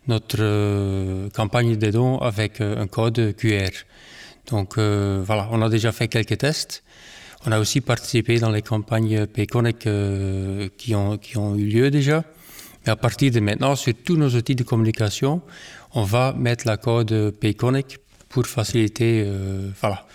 notre 0.08 1.28
campagne 1.34 1.76
de 1.76 1.90
dons 1.90 2.18
avec 2.18 2.60
un 2.62 2.86
code 2.86 3.34
QR. 3.36 3.70
Donc, 4.50 4.78
voilà, 4.78 5.48
on 5.50 5.62
a 5.62 5.68
déjà 5.68 5.92
fait 5.92 6.08
quelques 6.08 6.38
tests. 6.38 6.82
On 7.46 7.52
a 7.52 7.58
aussi 7.58 7.80
participé 7.80 8.38
dans 8.38 8.50
les 8.50 8.62
campagnes 8.62 9.26
Payconnect 9.26 9.88
qui, 10.76 10.94
ont, 10.94 11.18
qui 11.18 11.36
ont 11.36 11.54
eu 11.56 11.66
lieu 11.66 11.90
déjà. 11.90 12.24
Mais 12.84 12.92
à 12.92 12.96
partir 12.96 13.30
de 13.30 13.40
maintenant, 13.40 13.76
sur 13.76 13.92
tous 14.04 14.16
nos 14.16 14.30
outils 14.30 14.54
de 14.54 14.64
communication, 14.64 15.42
on 15.94 16.02
va 16.02 16.32
mettre 16.32 16.66
la 16.66 16.76
code 16.76 17.32
Payconnect 17.40 17.98
pour 18.28 18.46
faciliter 18.46 19.28
voilà, 19.80 20.06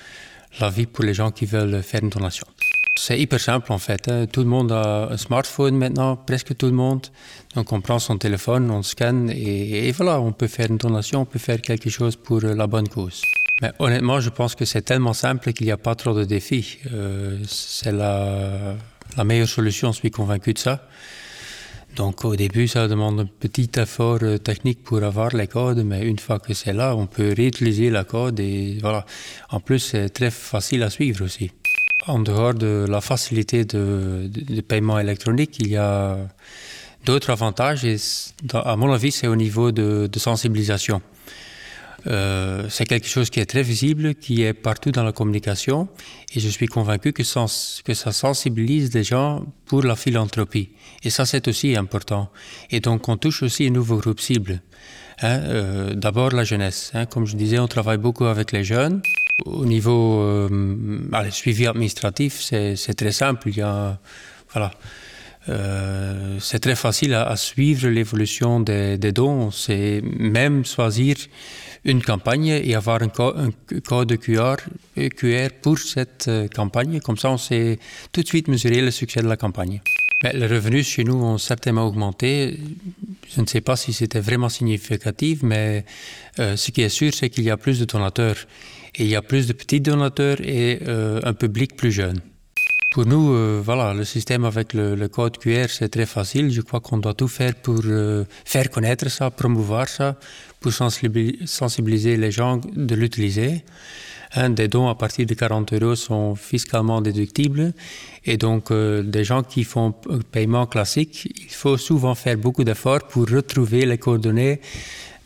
la 0.59 0.69
vie 0.69 0.85
pour 0.85 1.05
les 1.05 1.13
gens 1.13 1.31
qui 1.31 1.45
veulent 1.45 1.81
faire 1.83 2.01
une 2.03 2.09
donation. 2.09 2.47
C'est 3.03 3.19
hyper 3.19 3.39
simple 3.39 3.71
en 3.71 3.77
fait. 3.77 4.07
Hein. 4.09 4.27
Tout 4.27 4.41
le 4.41 4.47
monde 4.47 4.71
a 4.71 5.09
un 5.11 5.17
smartphone 5.17 5.75
maintenant, 5.75 6.15
presque 6.15 6.55
tout 6.55 6.67
le 6.67 6.73
monde. 6.73 7.07
Donc 7.55 7.71
on 7.71 7.81
prend 7.81 7.99
son 7.99 8.17
téléphone, 8.17 8.69
on 8.69 8.83
scanne 8.83 9.29
et, 9.29 9.91
voilà, 9.91 10.19
on 10.19 10.33
peut 10.33 10.47
faire 10.47 10.67
une 10.69 10.77
donation, 10.77 11.21
on 11.21 11.25
peut 11.25 11.39
faire 11.39 11.61
quelque 11.61 11.89
chose 11.89 12.15
pour 12.15 12.41
la 12.41 12.67
bonne 12.67 12.87
cause. 12.87 13.21
Mais 13.61 13.71
honnêtement, 13.79 14.19
je 14.19 14.29
pense 14.29 14.55
que 14.55 14.65
c'est 14.65 14.81
tellement 14.81 15.13
simple 15.13 15.53
qu'il 15.53 15.67
n'y 15.67 15.71
a 15.71 15.77
pas 15.77 15.95
trop 15.95 16.13
de 16.13 16.23
défis. 16.23 16.79
Euh, 16.91 17.37
c'est 17.47 17.91
la, 17.91 18.75
meilleure 19.23 19.47
solution, 19.47 19.91
je 19.91 19.97
suis 19.97 20.11
convaincu 20.11 20.53
de 20.53 20.59
ça. 20.59 20.87
Donc 21.95 22.23
au 22.23 22.35
début, 22.35 22.67
ça 22.67 22.87
demande 22.87 23.19
un 23.19 23.25
petit 23.25 23.69
effort 23.75 24.19
euh, 24.23 24.37
technique 24.37 24.83
pour 24.83 25.03
avoir 25.03 25.35
les 25.35 25.47
codes, 25.47 25.83
mais 25.83 26.01
une 26.07 26.19
fois 26.19 26.39
que 26.39 26.53
c'est 26.53 26.73
là, 26.73 26.95
on 26.95 27.05
peut 27.05 27.33
réutiliser 27.35 27.89
la 27.89 28.03
code. 28.03 28.41
En 29.49 29.59
plus, 29.59 29.79
c'est 29.79 30.09
très 30.09 30.31
facile 30.31 30.83
à 30.83 30.89
suivre 30.89 31.25
aussi. 31.25 31.51
En 32.07 32.19
dehors 32.19 32.55
de 32.55 32.87
la 32.89 33.01
facilité 33.01 33.65
de, 33.65 34.29
paiement 34.67 34.97
électronique, 34.97 35.57
il 35.59 35.67
y 35.67 35.77
a 35.77 36.17
d'autres 37.05 37.29
avantages 37.29 37.85
et 37.85 37.97
à 38.53 38.75
mon 38.75 38.91
avis, 38.91 39.11
c'est 39.11 39.27
au 39.27 39.35
niveau 39.35 39.71
de, 39.71 40.09
sensibilisation. 40.17 41.01
Euh, 42.07 42.65
c'est 42.69 42.85
quelque 42.85 43.07
chose 43.07 43.29
qui 43.29 43.39
est 43.39 43.45
très 43.45 43.63
visible, 43.63 44.15
qui 44.15 44.43
est 44.43 44.53
partout 44.53 44.91
dans 44.91 45.03
la 45.03 45.11
communication 45.11 45.87
et 46.33 46.39
je 46.39 46.47
suis 46.47 46.67
convaincu 46.67 47.13
que, 47.13 47.23
ça 47.23 47.47
sensibilise 48.11 48.93
les 48.93 49.03
gens 49.03 49.45
pour 49.65 49.83
la 49.83 49.95
philanthropie. 49.95 50.69
Et 51.03 51.09
ça, 51.09 51.25
c'est 51.25 51.47
aussi 51.47 51.75
important. 51.75 52.31
Et 52.71 52.79
donc, 52.79 53.07
on 53.09 53.17
touche 53.17 53.43
aussi 53.43 53.67
un 53.67 53.71
nouveau 53.71 53.97
groupe 53.97 54.19
cible. 54.19 54.61
Hein, 55.21 55.39
euh, 55.43 55.93
d'abord, 55.93 56.31
la 56.31 56.43
jeunesse. 56.43 56.91
Hein. 56.93 57.05
Comme 57.05 57.27
je 57.27 57.35
disais, 57.35 57.59
on 57.59 57.67
travaille 57.67 57.97
beaucoup 57.97 58.25
avec 58.25 58.51
les 58.51 58.63
jeunes. 58.63 59.01
Au 59.45 59.65
niveau 59.65 60.21
euh, 60.21 61.29
suivi 61.31 61.67
administratif, 61.67 62.41
c'est 62.41 62.93
très 62.95 63.11
simple. 63.11 63.49
Il 63.49 63.57
y 63.57 63.61
a, 63.61 63.99
voilà, 64.51 64.71
euh, 65.49 66.37
c'est 66.39 66.59
très 66.59 66.75
facile 66.75 67.13
à, 67.13 67.35
suivre 67.35 67.87
l'évolution 67.89 68.59
des, 68.59 68.97
dons. 69.11 69.51
C'est 69.51 70.01
même 70.03 70.65
choisir 70.65 71.15
une 71.83 72.01
campagne 72.01 72.47
et 72.47 72.75
avoir 72.75 73.01
un, 73.01 73.09
code 73.09 74.17
QR, 74.17 74.57
QR, 75.17 75.49
pour 75.61 75.79
cette 75.79 76.27
euh, 76.27 76.47
campagne. 76.47 76.99
Comme 76.99 77.17
ça, 77.17 77.31
on 77.31 77.37
sait 77.37 77.79
tout 78.11 78.21
de 78.21 78.27
suite 78.27 78.47
mesurer 78.47 78.81
le 78.81 78.91
succès 78.91 79.21
de 79.21 79.27
la 79.27 79.37
campagne. 79.37 79.81
Mais 80.23 80.33
les 80.33 80.45
revenus 80.45 80.87
chez 80.87 81.03
nous 81.03 81.15
ont 81.15 81.39
certainement 81.39 81.87
augmenté. 81.87 82.59
Je 83.33 83.41
ne 83.41 83.47
sais 83.47 83.61
pas 83.61 83.75
si 83.75 83.93
c'était 83.93 84.19
vraiment 84.19 84.49
significatif, 84.49 85.41
mais 85.41 85.83
ce 86.37 86.69
qui 86.69 86.81
est 86.81 86.89
sûr, 86.89 87.11
c'est 87.11 87.31
qu'il 87.31 87.43
y 87.43 87.49
a 87.49 87.57
plus 87.57 87.79
de 87.79 87.85
donateurs. 87.85 88.35
Et 88.95 89.03
il 89.03 89.09
y 89.09 89.15
a 89.15 89.21
plus 89.21 89.47
de 89.47 89.53
petits 89.53 89.81
donateurs 89.81 90.41
et 90.41 90.79
euh, 90.87 91.21
un 91.23 91.33
public 91.33 91.75
plus 91.75 91.91
jeune. 91.91 92.19
Pour 92.91 93.05
nous, 93.05 93.33
euh, 93.33 93.61
voilà, 93.63 93.93
le 93.93 94.03
système 94.03 94.43
avec 94.43 94.73
le, 94.73 95.07
code 95.07 95.37
QR, 95.37 95.67
c'est 95.69 95.87
très 95.87 96.05
facile. 96.05 96.51
Je 96.51 96.59
crois 96.59 96.81
qu'on 96.81 96.97
doit 96.97 97.13
tout 97.13 97.29
faire 97.29 97.55
pour 97.55 97.79
euh, 97.85 98.25
faire 98.43 98.69
connaître 98.69 99.09
ça, 99.09 99.31
promouvoir 99.31 99.87
ça, 99.87 100.17
pour 100.59 100.73
sensibiliser 100.73 102.17
les 102.17 102.31
gens 102.31 102.57
de 102.57 102.93
l'utiliser. 102.93 103.63
Hein, 104.35 104.49
des 104.49 104.67
dons 104.67 104.89
à 104.89 104.95
partir 104.95 105.25
de 105.25 105.33
40 105.33 105.71
euros 105.71 105.95
sont 105.95 106.35
fiscalement 106.35 106.99
déductibles. 106.99 107.73
Et 108.25 108.35
donc, 108.35 108.73
des 108.73 109.23
gens 109.23 109.43
qui 109.43 109.63
font 109.63 109.93
paiement 110.33 110.65
classique, 110.65 111.31
il 111.33 111.53
faut 111.53 111.77
souvent 111.77 112.13
faire 112.13 112.35
beaucoup 112.35 112.65
d'efforts 112.65 113.07
pour 113.07 113.25
retrouver 113.29 113.85
les 113.85 113.99
coordonnées 113.99 114.59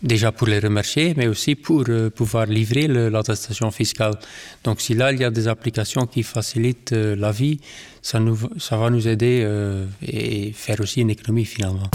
déjà 0.06 0.32
pour 0.32 0.48
les 0.48 0.60
remercier, 0.60 1.14
mais 1.18 1.28
aussi 1.28 1.56
pour 1.56 1.84
euh, 1.90 2.10
pouvoir 2.10 2.46
livrer 2.46 2.88
l'attestation 2.88 3.72
fiscale. 3.72 4.16
Donc 4.64 4.80
si 4.80 4.94
là, 4.94 5.12
il 5.12 5.20
y 5.20 5.24
a 5.24 5.32
des 5.32 5.48
applications 5.48 6.06
qui 6.06 6.24
facilitent 6.24 6.94
euh, 6.94 7.16
la 7.16 7.32
vie, 7.32 7.60
ça, 8.02 8.20
va 8.20 8.90
nous 8.90 9.08
aider 9.08 9.42
euh, 9.44 9.86
et 10.02 10.52
faire 10.54 10.80
aussi 10.80 11.02
une 11.02 11.10
économie 11.10 11.46
finalement. 11.46 11.90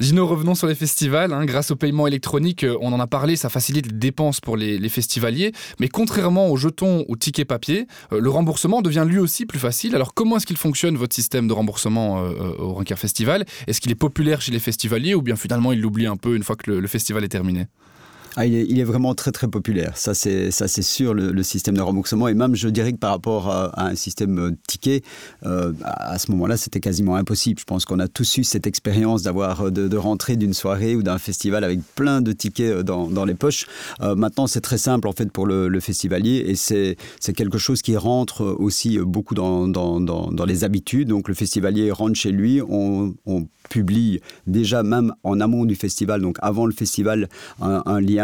Gino, 0.00 0.26
revenons 0.26 0.54
sur 0.54 0.66
les 0.66 0.74
festivals. 0.74 1.30
Hein. 1.34 1.44
Grâce 1.44 1.70
au 1.72 1.76
paiement 1.76 2.06
électronique, 2.06 2.64
euh, 2.64 2.74
on 2.80 2.94
en 2.94 3.00
a 3.00 3.06
parlé, 3.06 3.36
ça 3.36 3.50
facilite 3.50 3.84
les 3.84 3.98
dépenses 3.98 4.40
pour 4.40 4.56
les, 4.56 4.88
festivaliers. 4.88 5.52
Mais 5.78 5.88
contrairement 5.88 6.48
aux 6.48 6.56
jetons 6.56 7.04
ou 7.08 7.16
tickets 7.16 7.46
papier, 7.46 7.86
euh, 8.12 8.18
le 8.18 8.30
remboursement 8.30 8.80
devient 8.80 9.04
lui 9.06 9.18
aussi 9.18 9.44
plus 9.44 9.58
facile. 9.58 9.94
Alors 9.94 10.14
comment 10.14 10.38
est-ce 10.38 10.46
qu'il 10.46 10.56
fonctionne 10.56 10.96
votre 10.96 11.14
système 11.14 11.46
de 11.48 11.52
remboursement 11.52 12.24
euh, 12.24 12.54
au 12.58 12.72
Ranker 12.72 12.96
Festival? 12.96 13.44
Est-ce 13.66 13.82
qu'il 13.82 13.92
est 13.92 13.94
populaire 13.94 14.40
chez 14.40 14.52
les 14.52 14.58
festivaliers 14.58 15.14
ou 15.14 15.20
bien 15.20 15.36
finalement 15.36 15.70
il 15.70 15.82
l'oublie 15.82 16.06
un 16.06 16.16
peu 16.16 16.34
une 16.34 16.44
fois 16.44 16.56
que 16.56 16.70
le 16.70 16.88
festival 16.88 17.22
est 17.22 17.28
terminé? 17.28 17.66
Ah, 18.36 18.46
il, 18.46 18.78
est, 18.78 18.84
vraiment 18.84 19.14
très 19.14 19.32
très 19.32 19.48
populaire. 19.48 19.96
Ça 19.96 20.14
c'est 20.14 20.50
ça 20.50 20.68
c'est 20.68 20.82
sûr 20.82 21.14
le, 21.14 21.42
système 21.42 21.76
de 21.76 21.80
remboursement 21.80 22.28
et 22.28 22.34
même 22.34 22.54
je 22.54 22.68
dirais 22.68 22.92
que 22.92 22.98
par 22.98 23.10
rapport 23.10 23.50
à, 23.50 23.72
un 23.76 23.94
système 23.94 24.38
euh, 24.38 24.50
ticket, 24.66 25.02
euh, 25.44 25.72
à 25.82 26.18
ce 26.18 26.30
moment-là 26.30 26.56
c'était 26.56 26.80
quasiment 26.80 27.16
impossible. 27.16 27.58
Je 27.58 27.64
pense 27.64 27.84
qu'on 27.84 27.98
a 27.98 28.08
tous 28.08 28.36
eu 28.38 28.44
cette 28.44 28.66
expérience 28.66 29.22
d'avoir 29.22 29.66
euh, 29.66 29.70
de, 29.70 29.96
rentrer 29.96 30.36
d'une 30.36 30.54
soirée 30.54 30.94
ou 30.94 31.02
d'un 31.02 31.18
festival 31.18 31.64
avec 31.64 31.80
plein 31.94 32.20
de 32.20 32.32
tickets 32.32 32.78
dans, 32.80 33.08
dans 33.08 33.24
les 33.24 33.34
poches. 33.34 33.66
maintenant 34.00 34.46
c'est 34.46 34.60
très 34.60 34.78
simple 34.78 35.08
en 35.08 35.12
fait 35.12 35.30
pour 35.30 35.46
le, 35.46 35.80
festivalier 35.80 36.44
et 36.46 36.56
c'est 36.56 36.96
c'est 37.20 37.32
quelque 37.32 37.58
chose 37.58 37.80
qui 37.82 37.96
rentre 37.96 38.42
aussi 38.42 38.98
beaucoup 38.98 39.34
dans, 39.34 39.66
dans, 39.66 40.44
les 40.46 40.64
habitudes. 40.64 41.08
Donc 41.08 41.28
le 41.28 41.34
festivalier 41.34 41.90
rentre 41.90 42.14
chez 42.16 42.32
lui, 42.32 42.60
on 42.62 43.14
publie 43.68 44.20
déjà 44.46 44.82
même 44.82 45.12
en 45.22 45.40
amont 45.40 45.64
du 45.64 45.74
festival, 45.74 46.20
donc 46.20 46.36
avant 46.42 46.66
le 46.66 46.72
festival, 46.72 47.28
un 47.60 48.00
lien 48.00 48.19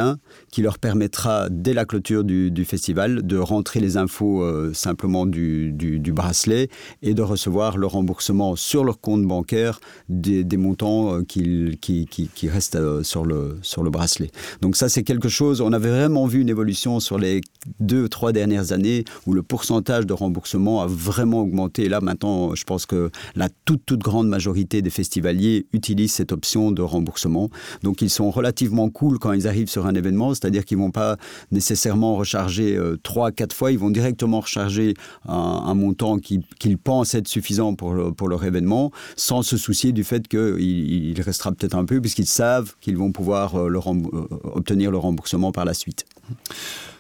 qui 0.50 0.62
leur 0.62 0.78
permettra, 0.78 1.48
dès 1.50 1.74
la 1.74 1.84
clôture 1.84 2.24
du, 2.24 2.64
festival, 2.64 3.26
de 3.26 3.36
rentrer 3.36 3.80
les 3.80 3.96
infos 3.96 4.42
euh, 4.42 4.72
simplement 4.72 5.26
du, 5.26 5.72
bracelet 6.14 6.68
et 7.02 7.14
de 7.14 7.22
recevoir 7.22 7.76
le 7.76 7.86
remboursement 7.86 8.56
sur 8.56 8.84
leur 8.84 9.00
compte 9.00 9.24
bancaire 9.24 9.80
des, 10.08 10.44
montants 10.56 11.16
euh, 11.16 11.22
qui, 11.22 11.76
qui, 11.80 12.48
restent 12.48 12.76
euh, 12.76 13.02
sur, 13.02 13.24
le, 13.24 13.58
sur 13.62 13.82
le 13.82 13.90
bracelet. 13.90 14.30
Donc 14.62 14.76
ça, 14.76 14.88
c'est 14.88 15.02
quelque 15.02 15.28
chose, 15.28 15.60
on 15.60 15.72
avait 15.72 15.90
vraiment 15.90 16.26
vu 16.26 16.40
une 16.40 16.48
évolution 16.48 17.00
sur 17.00 17.18
les 17.18 17.40
deux, 17.80 18.08
trois 18.08 18.32
dernières 18.32 18.72
années 18.72 19.04
où 19.26 19.34
le 19.34 19.42
pourcentage 19.42 20.06
de 20.06 20.12
remboursement 20.12 20.82
a 20.82 20.86
vraiment 20.86 21.42
augmenté. 21.42 21.84
Et 21.84 21.88
là, 21.88 22.00
maintenant, 22.00 22.54
je 22.54 22.64
pense 22.64 22.86
que 22.86 23.10
la 23.34 23.48
toute, 23.64 23.84
toute 23.84 24.00
grande 24.00 24.28
majorité 24.28 24.82
des 24.82 24.90
festivaliers 24.90 25.66
utilisent 25.72 26.12
cette 26.12 26.32
option 26.32 26.72
de 26.72 26.82
remboursement. 26.82 27.50
Donc 27.82 28.02
ils 28.02 28.10
sont 28.10 28.30
relativement 28.30 28.88
cool 28.88 29.18
quand 29.18 29.32
ils 29.32 29.46
arrivent 29.48 29.68
sur 29.68 29.85
un 29.86 29.94
événement, 29.94 30.34
c'est-à-dire 30.34 30.64
qu'ils 30.64 30.78
ne 30.78 30.82
vont 30.82 30.90
pas 30.90 31.16
nécessairement 31.50 32.16
recharger 32.16 32.76
euh, 32.76 32.96
trois, 33.02 33.32
quatre 33.32 33.54
fois, 33.54 33.72
ils 33.72 33.78
vont 33.78 33.90
directement 33.90 34.40
recharger 34.40 34.94
un, 35.28 35.74
montant 35.74 36.18
qu'ils 36.18 36.78
pensent 36.78 37.14
être 37.14 37.28
suffisant 37.28 37.74
pour, 37.74 38.14
pour 38.14 38.28
leur 38.28 38.44
événement, 38.44 38.90
sans 39.16 39.42
se 39.42 39.56
soucier 39.56 39.92
du 39.92 40.04
fait 40.04 40.26
qu'il 40.28 40.60
il 40.60 41.20
restera 41.20 41.52
peut-être 41.52 41.74
un 41.74 41.84
peu, 41.84 42.00
puisqu'ils 42.00 42.26
savent 42.26 42.74
qu'ils 42.80 42.96
vont 42.96 43.12
pouvoir 43.12 43.56
euh, 43.56 43.68
le, 43.68 43.78
euh, 43.78 44.26
obtenir 44.54 44.90
le 44.90 44.98
remboursement 44.98 45.52
par 45.52 45.64
la 45.64 45.74
suite. 45.74 46.04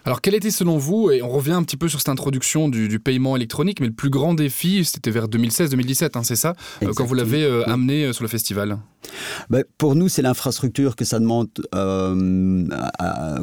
Alors 0.04 0.20
quel 0.20 0.34
était 0.34 0.52
selon 0.52 0.78
vous, 0.78 1.10
et 1.10 1.20
on 1.22 1.28
revient 1.28 1.52
un 1.52 1.64
petit 1.64 1.76
peu 1.76 1.88
sur 1.88 1.98
cette 1.98 2.08
introduction 2.08 2.68
du, 2.68 3.00
paiement 3.00 3.34
électronique, 3.36 3.80
mais 3.80 3.88
le 3.88 3.92
plus 3.92 4.10
grand 4.10 4.34
défi, 4.34 4.84
c'était 4.84 5.10
vers 5.10 5.26
2016-2017, 5.26 6.10
hein, 6.14 6.22
c'est 6.22 6.36
ça, 6.36 6.54
quand 6.94 7.04
vous 7.04 7.14
l'avez 7.14 7.42
euh, 7.44 7.68
amené 7.68 8.12
sur 8.12 8.22
le 8.22 8.28
festival? 8.28 8.78
Ben, 9.50 9.64
Pour 9.78 9.94
nous, 9.94 10.08
c'est 10.08 10.22
l'infrastructure 10.22 10.96
que 10.96 11.04
ça 11.04 11.18
demande, 11.18 11.48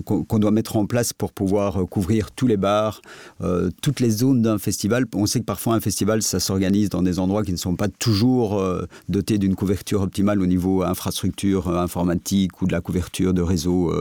qu'on 0.05 0.39
doit 0.39 0.51
mettre 0.51 0.77
en 0.77 0.85
place 0.85 1.13
pour 1.13 1.31
pouvoir 1.31 1.85
couvrir 1.89 2.31
tous 2.31 2.47
les 2.47 2.57
bars, 2.57 3.01
toutes 3.81 3.99
les 3.99 4.09
zones 4.09 4.41
d'un 4.41 4.57
festival. 4.57 5.05
On 5.15 5.25
sait 5.25 5.39
que 5.39 5.45
parfois 5.45 5.75
un 5.75 5.79
festival, 5.79 6.21
ça 6.21 6.39
s'organise 6.39 6.89
dans 6.89 7.01
des 7.01 7.19
endroits 7.19 7.43
qui 7.43 7.51
ne 7.51 7.57
sont 7.57 7.75
pas 7.75 7.87
toujours 7.87 8.61
dotés 9.09 9.37
d'une 9.37 9.55
couverture 9.55 10.01
optimale 10.01 10.41
au 10.41 10.45
niveau 10.45 10.83
infrastructure 10.83 11.69
informatique 11.69 12.61
ou 12.61 12.67
de 12.67 12.71
la 12.71 12.81
couverture 12.81 13.33
de 13.33 13.41
réseau, 13.41 13.93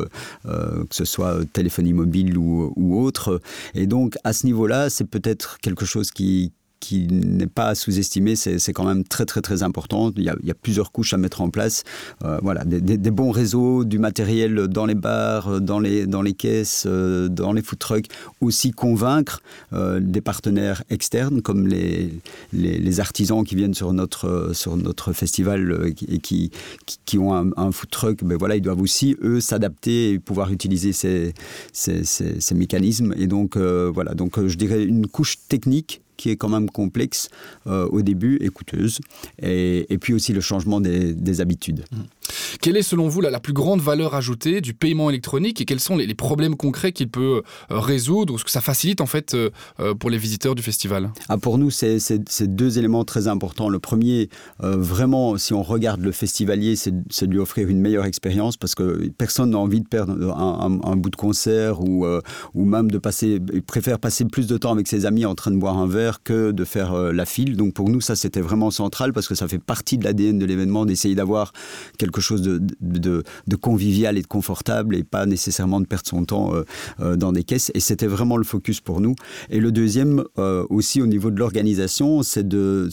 que 0.44 0.86
ce 0.90 1.04
soit 1.04 1.44
téléphonie 1.52 1.92
mobile 1.92 2.36
ou, 2.38 2.98
autre. 3.02 3.40
Et 3.74 3.86
donc, 3.86 4.16
à 4.24 4.32
ce 4.32 4.46
niveau-là, 4.46 4.90
c'est 4.90 5.04
peut-être 5.04 5.58
quelque 5.60 5.84
chose 5.84 6.10
qui, 6.10 6.52
qui 6.82 7.06
n'est 7.06 7.46
pas 7.46 7.68
à 7.68 7.74
sous-estimer, 7.76 8.34
c'est 8.34 8.72
quand 8.72 8.84
même 8.84 9.04
très 9.04 9.24
très 9.24 9.40
très 9.40 9.62
important. 9.62 10.10
Il 10.16 10.24
y 10.24 10.28
a, 10.28 10.54
plusieurs 10.60 10.90
couches 10.90 11.14
à 11.14 11.16
mettre 11.16 11.40
en 11.40 11.48
place. 11.48 11.84
Euh, 12.24 12.40
voilà, 12.42 12.64
des, 12.64 13.10
bons 13.12 13.30
réseaux, 13.30 13.84
du 13.84 14.00
matériel 14.00 14.66
dans 14.66 14.84
les 14.84 14.96
bars, 14.96 15.60
dans 15.60 15.78
les, 15.78 16.06
dans 16.06 16.22
les 16.22 16.32
caisses, 16.32 16.84
euh, 16.88 17.28
dans 17.28 17.52
les 17.52 17.62
food 17.62 17.78
trucks. 17.78 18.06
Aussi 18.40 18.72
convaincre 18.72 19.42
euh, 19.72 20.00
des 20.00 20.20
partenaires 20.20 20.82
externes 20.90 21.40
comme 21.40 21.68
les, 21.68 22.12
les, 22.52 22.98
artisans 22.98 23.44
qui 23.44 23.54
viennent 23.54 23.74
sur 23.74 23.92
notre, 23.92 24.50
sur 24.52 24.76
notre 24.76 25.12
festival 25.12 25.92
et 26.08 26.18
qui, 26.18 26.50
qui, 27.06 27.18
ont 27.18 27.32
un, 27.32 27.50
un, 27.56 27.70
food 27.70 27.90
truck. 27.90 28.24
Ben 28.24 28.36
voilà, 28.36 28.56
ils 28.56 28.60
doivent 28.60 28.82
aussi, 28.82 29.16
eux, 29.22 29.40
s'adapter 29.40 30.14
et 30.14 30.18
pouvoir 30.18 30.50
utiliser 30.50 30.92
ces, 30.92 31.32
ces, 31.72 32.02
ces, 32.02 32.40
ces 32.40 32.54
mécanismes. 32.56 33.14
Et 33.16 33.28
donc, 33.28 33.56
voilà, 33.56 34.14
donc 34.14 34.44
je 34.44 34.56
dirais 34.56 34.82
une 34.82 35.06
couche 35.06 35.36
technique 35.48 36.02
qui 36.22 36.30
est 36.30 36.36
quand 36.36 36.48
même 36.48 36.70
complexe 36.70 37.30
euh, 37.66 37.88
au 37.88 38.00
début 38.00 38.38
et 38.40 38.48
coûteuse. 38.48 39.00
Et, 39.42 39.98
puis 40.00 40.14
aussi 40.14 40.32
le 40.32 40.40
changement 40.40 40.80
des, 40.80 41.14
des 41.14 41.40
habitudes. 41.40 41.84
Mmh. 41.90 41.96
Quelle 42.60 42.76
est 42.76 42.82
selon 42.82 43.08
vous 43.08 43.20
la, 43.20 43.40
plus 43.40 43.52
grande 43.52 43.80
valeur 43.80 44.14
ajoutée 44.14 44.60
du 44.60 44.74
paiement 44.74 45.10
électronique 45.10 45.60
et 45.60 45.64
quels 45.64 45.80
sont 45.80 45.96
les, 45.96 46.14
problèmes 46.14 46.56
concrets 46.56 46.92
qu'il 46.92 47.08
peut 47.08 47.42
euh, 47.70 47.80
résoudre 47.80 48.34
ou 48.34 48.38
ce 48.38 48.44
que 48.44 48.50
ça 48.50 48.60
facilite 48.60 49.00
en 49.00 49.06
fait 49.06 49.34
euh, 49.34 49.50
euh, 49.80 49.94
pour 49.94 50.10
les 50.10 50.18
visiteurs 50.18 50.54
du 50.54 50.62
festival? 50.62 51.10
Ah, 51.28 51.38
Pour 51.38 51.58
nous, 51.58 51.70
c'est 51.70 51.98
deux 52.42 52.78
éléments 52.78 53.04
très 53.04 53.28
importants. 53.28 53.68
Le 53.68 53.78
premier, 53.78 54.28
vraiment, 54.60 55.36
si 55.38 55.52
on 55.54 55.62
regarde 55.62 56.00
le 56.00 56.12
festivalier, 56.12 56.76
c'est 56.76 56.90
de 56.92 57.30
lui 57.30 57.38
offrir 57.38 57.68
une 57.68 57.80
meilleure 57.80 58.04
expérience 58.04 58.56
parce 58.56 58.74
que 58.74 59.08
personne 59.16 59.50
n'a 59.50 59.58
envie 59.58 59.80
de 59.80 59.88
perdre 59.88 60.12
un, 60.36 60.96
bout 60.96 61.10
de 61.10 61.16
concert 61.16 61.80
ou, 61.80 62.06
même 62.54 62.90
de 62.90 62.98
passer, 62.98 63.38
il 63.52 63.62
préfère 63.62 63.98
passer 63.98 64.24
plus 64.24 64.46
de 64.46 64.56
temps 64.56 64.72
avec 64.72 64.88
ses 64.88 65.06
amis 65.06 65.24
en 65.24 65.34
train 65.34 65.50
de 65.50 65.56
boire 65.56 65.78
un 65.78 65.86
verre 65.86 66.22
que 66.22 66.50
de 66.50 66.64
faire 66.64 66.94
la 67.12 67.24
file. 67.24 67.56
Donc 67.56 67.74
pour 67.74 67.88
nous, 67.88 68.00
ça 68.00 68.16
c'était 68.16 68.40
vraiment 68.40 68.70
central 68.70 69.12
parce 69.12 69.28
que 69.28 69.34
ça 69.34 69.48
fait 69.48 69.58
partie 69.58 69.98
de 69.98 70.04
l'ADN 70.04 70.38
de 70.38 70.46
l'événement 70.46 70.84
d'essayer 70.84 71.14
d'avoir 71.14 71.52
quelque 71.98 72.20
chose 72.20 72.41
de, 72.42 73.56
convivial 73.56 74.18
et 74.18 74.22
de 74.22 74.26
confortable 74.26 74.96
et 74.96 75.04
pas 75.04 75.26
nécessairement 75.26 75.80
de 75.80 75.86
perdre 75.86 76.06
son 76.06 76.24
temps 76.24 76.54
euh, 76.54 76.64
euh, 77.00 77.16
dans 77.16 77.32
des 77.32 77.44
caisses. 77.44 77.70
Et 77.74 77.80
c'était 77.80 78.06
vraiment 78.06 78.36
le 78.36 78.44
focus 78.44 78.80
pour 78.80 79.00
nous. 79.00 79.14
Et 79.50 79.60
le 79.60 79.72
deuxième, 79.72 80.24
euh, 80.38 80.66
aussi 80.70 81.00
au 81.00 81.06
niveau 81.06 81.30
de 81.30 81.38
l'organisation, 81.38 82.22
c'est 82.22 82.46
de, 82.46 82.88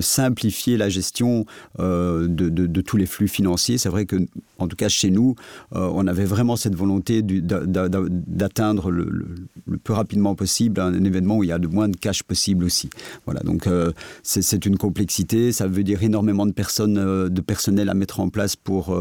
simplifier 0.00 0.76
la 0.76 0.88
gestion 0.88 1.44
de, 1.78 2.26
de 2.26 2.80
tous 2.80 2.96
les 2.96 3.06
flux 3.06 3.28
financiers. 3.28 3.78
C'est 3.78 3.88
vrai 3.88 4.06
que, 4.06 4.16
en 4.60 4.68
tout 4.68 4.76
cas 4.76 4.88
chez 4.88 5.10
nous, 5.10 5.34
euh, 5.74 5.90
on 5.92 6.06
avait 6.06 6.24
vraiment 6.24 6.56
cette 6.56 6.74
volonté 6.74 7.22
d'atteindre 7.22 8.90
le, 8.90 9.04
le, 9.04 9.26
le 9.66 9.78
plus 9.78 9.94
rapidement 9.94 10.34
possible 10.34 10.80
un, 10.80 11.04
événement 11.04 11.38
où 11.38 11.44
il 11.44 11.48
y 11.48 11.52
a 11.52 11.58
de 11.58 11.66
moins 11.66 11.88
de 11.88 11.96
cash 11.96 12.22
possible 12.22 12.64
aussi. 12.64 12.90
Voilà, 13.24 13.40
donc 13.40 13.66
euh, 13.66 13.92
c'est 14.22 14.66
une 14.66 14.76
complexité. 14.76 15.52
Ça 15.52 15.66
veut 15.66 15.82
dire 15.82 16.02
énormément 16.02 16.46
de 16.46 16.52
personnes, 16.52 16.98
euh, 16.98 17.28
de 17.28 17.40
personnel 17.40 17.88
à 17.88 17.94
mettre 17.94 18.20
en 18.20 18.28
place 18.28 18.56
pour, 18.56 18.96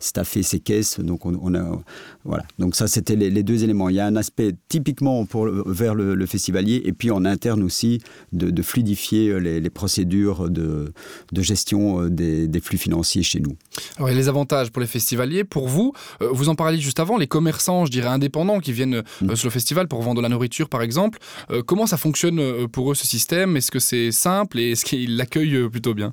staffer 0.00 0.42
ces 0.42 0.60
caisses. 0.60 1.00
Donc, 1.00 1.26
on, 1.26 1.54
a, 1.54 1.82
voilà. 2.24 2.44
Donc 2.58 2.74
ça, 2.74 2.88
c'était 2.88 3.16
les, 3.16 3.42
deux 3.42 3.64
éléments. 3.64 3.88
Il 3.88 3.96
y 3.96 4.00
a 4.00 4.06
un 4.06 4.16
aspect 4.16 4.52
typiquement 4.68 5.24
pour, 5.24 5.46
vers 5.46 5.94
le, 5.94 6.14
le 6.14 6.26
festivalier 6.26 6.82
et 6.84 6.92
puis 6.92 7.10
en 7.10 7.24
interne 7.24 7.62
aussi 7.62 8.00
de, 8.32 8.62
fluidifier 8.62 9.38
les, 9.40 9.70
procédures 9.70 10.50
de, 10.50 10.92
gestion 11.32 12.08
des, 12.08 12.48
des 12.48 12.60
flux 12.60 12.78
financiers 12.78 13.22
chez 13.22 13.40
nous. 13.40 13.56
Alors, 13.96 14.08
a 14.08 14.12
les 14.12 14.28
avantages 14.28 14.55
pour 14.72 14.80
les 14.80 14.86
festivaliers. 14.86 15.44
Pour 15.44 15.68
vous, 15.68 15.92
euh, 16.22 16.28
vous 16.32 16.48
en 16.48 16.54
parliez 16.54 16.80
juste 16.80 17.00
avant, 17.00 17.16
les 17.16 17.26
commerçants, 17.26 17.84
je 17.84 17.90
dirais 17.90 18.08
indépendants 18.08 18.60
qui 18.60 18.72
viennent 18.72 19.02
mmh. 19.22 19.34
sur 19.36 19.46
le 19.46 19.52
festival 19.52 19.88
pour 19.88 20.02
vendre 20.02 20.16
de 20.18 20.22
la 20.22 20.28
nourriture, 20.28 20.68
par 20.68 20.82
exemple. 20.82 21.18
comment 21.66 21.86
ça 21.86 21.96
fonctionne 21.96 22.68
pour 22.68 22.90
eux 22.90 22.94
ce 22.94 23.06
système? 23.06 23.56
Est-ce 23.56 23.70
que 23.70 23.78
c'est 23.78 24.12
simple 24.12 24.58
et 24.58 24.72
est-ce 24.72 24.84
qu'ils 24.84 25.16
l'accueillent 25.16 25.68
plutôt 25.68 25.94
bien? 25.94 26.12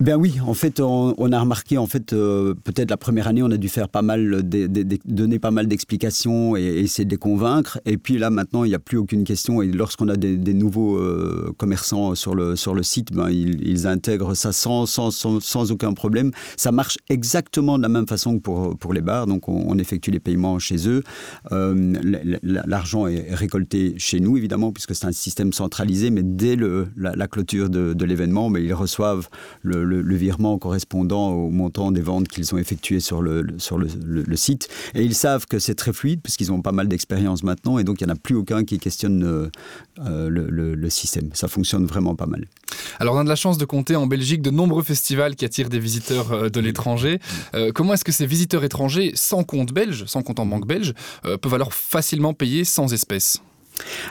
Ben 0.00 0.16
oui, 0.16 0.38
en 0.44 0.54
fait, 0.54 0.80
on, 0.80 1.32
a 1.32 1.40
remarqué, 1.40 1.78
en 1.78 1.86
fait, 1.86 2.12
euh, 2.12 2.54
peut-être 2.54 2.90
la 2.90 2.96
première 2.96 3.26
année, 3.26 3.42
on 3.42 3.50
a 3.50 3.56
dû 3.56 3.68
faire 3.68 3.88
pas 3.88 4.02
mal, 4.02 4.42
donner 5.04 5.38
pas 5.38 5.50
mal 5.50 5.66
d'explications 5.66 6.56
et, 6.56 6.62
essayer 6.62 7.04
de 7.04 7.10
les 7.10 7.16
convaincre. 7.16 7.80
Et 7.84 7.96
puis 7.96 8.18
là, 8.18 8.30
maintenant, 8.30 8.64
il 8.64 8.68
n'y 8.68 8.74
a 8.74 8.78
plus 8.78 8.96
aucune 8.96 9.24
question. 9.24 9.60
Et 9.60 9.66
lorsqu'on 9.66 10.08
a 10.08 10.16
des, 10.16 10.54
nouveaux 10.54 10.98
euh, 10.98 11.52
commerçants 11.56 12.14
sur 12.14 12.34
le, 12.34 12.54
sur 12.56 12.74
le 12.74 12.82
site, 12.82 13.12
ben, 13.12 13.30
ils, 13.30 13.86
intègrent 13.86 14.34
ça 14.34 14.52
sans, 14.52 14.86
sans, 14.86 15.10
sans, 15.10 15.72
aucun 15.72 15.92
problème. 15.92 16.30
Ça 16.56 16.70
marche 16.70 16.98
exactement 17.08 17.76
de 17.76 17.82
la 17.82 17.88
même 17.88 18.06
façon 18.06 18.36
que 18.36 18.42
pour, 18.42 18.76
pour 18.76 18.92
les 18.92 19.00
bars. 19.00 19.26
Donc, 19.26 19.48
on, 19.48 19.76
effectue 19.78 20.10
les 20.12 20.20
paiements 20.20 20.58
chez 20.58 20.88
eux. 20.88 21.02
Euh, 21.50 21.94
L'argent 22.42 23.06
est 23.08 23.34
récolté 23.34 23.94
chez 23.96 24.20
nous, 24.20 24.36
évidemment, 24.36 24.70
puisque 24.70 24.94
c'est 24.94 25.06
un 25.06 25.12
système 25.12 25.52
centralisé. 25.52 26.10
Mais 26.10 26.22
dès 26.22 26.54
le, 26.54 26.88
la, 26.96 27.26
clôture 27.26 27.68
de, 27.68 27.94
de 27.94 28.04
l'événement, 28.04 28.50
ben, 28.50 28.62
ils 28.62 28.74
reçoivent 28.74 29.28
le 29.62 29.71
le, 29.72 30.16
virement 30.16 30.58
correspondant 30.58 31.30
au 31.30 31.50
montant 31.50 31.90
des 31.90 32.00
ventes 32.00 32.28
qu'ils 32.28 32.54
ont 32.54 32.58
effectuées 32.58 33.00
sur 33.00 33.22
le, 33.22 33.46
sur 33.58 33.78
le, 33.78 34.36
site. 34.36 34.68
Et 34.94 35.02
ils 35.02 35.14
savent 35.14 35.46
que 35.46 35.58
c'est 35.58 35.74
très 35.74 35.92
fluide 35.92 36.20
puisqu'ils 36.22 36.52
ont 36.52 36.62
pas 36.62 36.72
mal 36.72 36.88
d'expérience 36.88 37.42
maintenant 37.42 37.78
et 37.78 37.84
donc 37.84 38.00
il 38.00 38.06
n'y 38.06 38.12
en 38.12 38.14
a 38.14 38.18
plus 38.18 38.34
aucun 38.34 38.64
qui 38.64 38.78
questionne 38.78 39.24
euh, 39.24 39.50
euh, 39.98 40.28
le, 40.28 40.90
système. 40.90 41.30
Ça 41.32 41.48
fonctionne 41.48 41.86
vraiment 41.86 42.14
pas 42.14 42.26
mal. 42.26 42.46
Alors 42.98 43.14
on 43.14 43.18
a 43.18 43.24
de 43.24 43.28
la 43.28 43.36
chance 43.36 43.58
de 43.58 43.64
compter 43.64 43.96
en 43.96 44.06
Belgique 44.06 44.42
de 44.42 44.50
nombreux 44.50 44.82
festivals 44.82 45.36
qui 45.36 45.44
attirent 45.44 45.68
des 45.68 45.78
visiteurs 45.78 46.32
euh, 46.32 46.48
de 46.48 46.60
l'étranger. 46.60 47.18
Comment 47.74 47.94
est-ce 47.94 48.04
que 48.04 48.12
ces 48.12 48.26
visiteurs 48.26 48.64
étrangers 48.64 49.12
sans 49.14 49.44
compte 49.44 49.72
belge, 49.72 50.04
sans 50.06 50.22
compte 50.22 50.38
en 50.38 50.46
banque 50.46 50.66
belge, 50.66 50.94
peuvent 51.22 51.54
alors 51.54 51.72
facilement 51.72 52.34
payer 52.34 52.64
sans 52.64 52.92
espèces? 52.92 53.42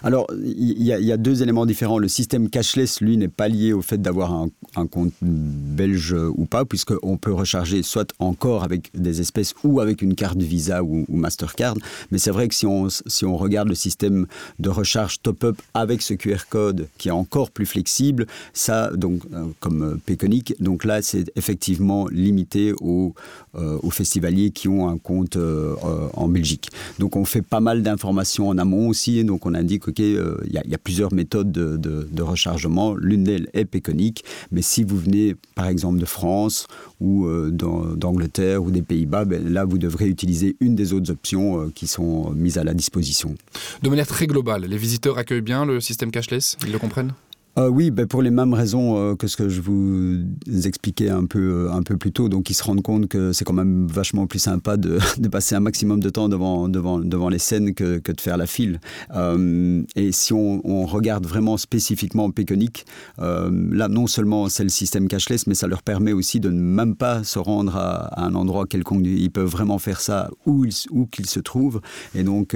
Alors, 0.04 0.28
il 0.44 0.84
y, 0.84 1.12
a 1.12 1.18
deux 1.18 1.44
éléments 1.44 1.66
différents. 1.66 1.98
Le 1.98 2.08
système 2.08 2.50
cashless, 2.50 3.02
lui, 3.02 3.18
n'est 3.18 3.28
pas 3.28 3.48
lié 3.48 3.74
au 3.74 3.82
fait 3.82 4.02
d'avoir 4.02 4.34
un, 4.34 4.88
compte 4.88 5.14
belge 5.22 6.16
ou 6.36 6.46
pas, 6.46 6.66
puisqu'on 6.66 7.18
peut 7.18 7.34
recharger 7.34 7.84
soit 7.84 8.14
encore 8.20 8.64
avec 8.64 8.90
des 8.94 9.22
espèces 9.22 9.54
ou 9.64 9.80
avec 9.80 10.02
une 10.02 10.16
carte 10.16 10.42
Visa 10.42 10.84
ou, 10.84 11.06
Mastercard. 11.10 11.76
Mais 12.12 12.18
c'est 12.18 12.32
vrai 12.32 12.48
que 12.48 12.56
si 12.56 12.66
on, 12.66 12.88
si 12.90 13.26
on 13.26 13.38
regarde 13.38 13.68
le 13.68 13.76
système 13.76 14.26
de 14.60 14.70
recharge 14.70 15.22
top-up 15.22 15.62
avec 15.74 16.02
ce 16.02 16.14
QR 16.14 16.48
code 16.50 16.88
qui 16.98 17.10
est 17.10 17.12
encore 17.12 17.52
plus 17.52 17.66
flexible, 17.66 18.28
ça, 18.54 18.92
donc, 18.96 19.22
euh, 19.34 19.46
comme 19.60 20.00
Péconic, 20.06 20.56
donc 20.60 20.84
là, 20.86 21.02
c'est 21.02 21.32
effectivement 21.36 22.08
limité 22.08 22.74
aux, 22.80 23.14
euh, 23.56 23.78
aux 23.84 23.90
festivaliers 23.90 24.52
qui 24.52 24.68
ont 24.68 24.88
un 24.88 24.98
compte 24.98 25.36
euh, 25.36 25.76
en 26.14 26.28
Belgique. 26.28 26.70
Donc, 27.00 27.16
on 27.16 27.26
fait 27.26 27.42
pas 27.42 27.60
mal 27.60 27.84
d'informations 27.84 28.50
en 28.50 28.58
amont 28.58 28.88
aussi. 28.88 29.24
Donc, 29.24 29.46
on 29.46 29.54
indique 29.62 29.94
qu'il 29.94 30.18
euh, 30.18 30.38
y, 30.48 30.70
y 30.70 30.76
a 30.76 30.78
plusieurs 30.78 31.14
méthodes 31.14 31.52
de, 31.52 32.22
rechargement. 32.22 32.94
L'une 32.96 33.24
d'elles 33.24 33.48
est 33.54 33.66
Péconic. 33.66 34.24
Mais 34.52 34.62
si 34.62 34.84
vous 34.84 34.98
venez, 34.98 35.36
par 35.56 35.68
exemple, 35.68 36.00
de 36.00 36.06
France 36.06 36.68
ou 37.00 37.26
euh, 37.26 37.50
d'Angleterre 37.52 38.64
ou 38.64 38.72
des 38.72 38.82
Pays-Bas, 38.82 39.26
là, 39.26 39.66
vous 39.66 39.78
devrez 39.78 40.08
utiliser 40.08 40.56
une 40.60 40.76
des 40.76 40.94
autres 40.94 41.12
options 41.12 41.62
euh, 41.62 41.72
qui 41.74 41.88
sont 41.88 42.32
mises 42.32 42.58
à 42.58 42.64
la 42.64 42.74
disposition. 42.74 43.36
De 43.82 43.90
manière 43.90 44.08
très 44.08 44.28
globale, 44.28 44.66
les 44.66 44.78
visiteurs 44.78 45.18
accueillent 45.18 45.42
bien 45.42 45.66
le 45.66 45.80
système 45.80 46.12
cashless 46.12 46.58
Ils 46.66 46.72
le 46.72 46.80
comprennent? 46.80 47.14
Euh, 47.58 47.68
oui, 47.68 47.92
ben 47.92 48.08
pour 48.08 48.22
les 48.22 48.32
mêmes 48.32 48.54
raisons 48.54 48.98
euh, 48.98 49.16
que 49.16 49.28
ce 49.28 49.36
que 49.36 49.50
je 49.50 49.60
vous 49.60 50.20
expliquais 50.66 51.10
un 51.10 51.26
peu, 51.26 51.68
euh, 51.68 51.72
un 51.74 51.84
peu 51.84 51.98
plus 51.98 52.14
tôt. 52.14 52.30
Donc, 52.30 52.50
ils 52.50 52.54
se 52.54 52.64
rendent 52.64 52.82
compte 52.82 53.10
que 53.10 53.34
c'est 53.34 53.44
quand 53.44 53.54
même 53.54 53.88
vachement 53.88 54.26
plus 54.26 54.40
sympa 54.40 54.78
de, 54.78 55.00
passer 55.32 55.56
un 55.56 55.60
maximum 55.60 56.00
de 56.00 56.10
temps 56.10 56.30
devant, 56.30 56.70
devant, 56.70 57.00
devant 57.00 57.28
les 57.28 57.40
scènes 57.40 57.74
que, 57.74 58.00
de 58.00 58.22
faire 58.22 58.38
la 58.38 58.46
file. 58.46 58.80
Euh, 59.16 59.84
et 59.98 60.14
si 60.14 60.34
on, 60.34 60.62
regarde 60.86 61.26
vraiment 61.26 61.58
spécifiquement 61.58 62.32
Péconic, 62.32 62.86
là, 63.18 63.88
non 63.88 64.08
seulement 64.08 64.50
c'est 64.50 64.64
le 64.64 64.70
système 64.70 65.08
cashless, 65.08 65.46
mais 65.48 65.54
ça 65.54 65.68
leur 65.68 65.84
permet 65.84 66.12
aussi 66.12 66.40
de 66.40 66.50
ne 66.50 66.60
même 66.60 66.96
pas 66.96 67.24
se 67.24 67.38
rendre 67.40 67.76
à, 67.78 68.22
un 68.22 68.34
endroit 68.36 68.66
quelconque. 68.66 69.06
Ils 69.06 69.30
peuvent 69.30 69.50
vraiment 69.50 69.78
faire 69.78 70.02
ça 70.02 70.30
où, 70.46 70.66
ils, 70.66 70.74
où 70.90 71.06
qu'ils 71.06 71.28
se 71.28 71.40
trouvent. 71.40 71.82
Et 72.16 72.24
donc, 72.24 72.56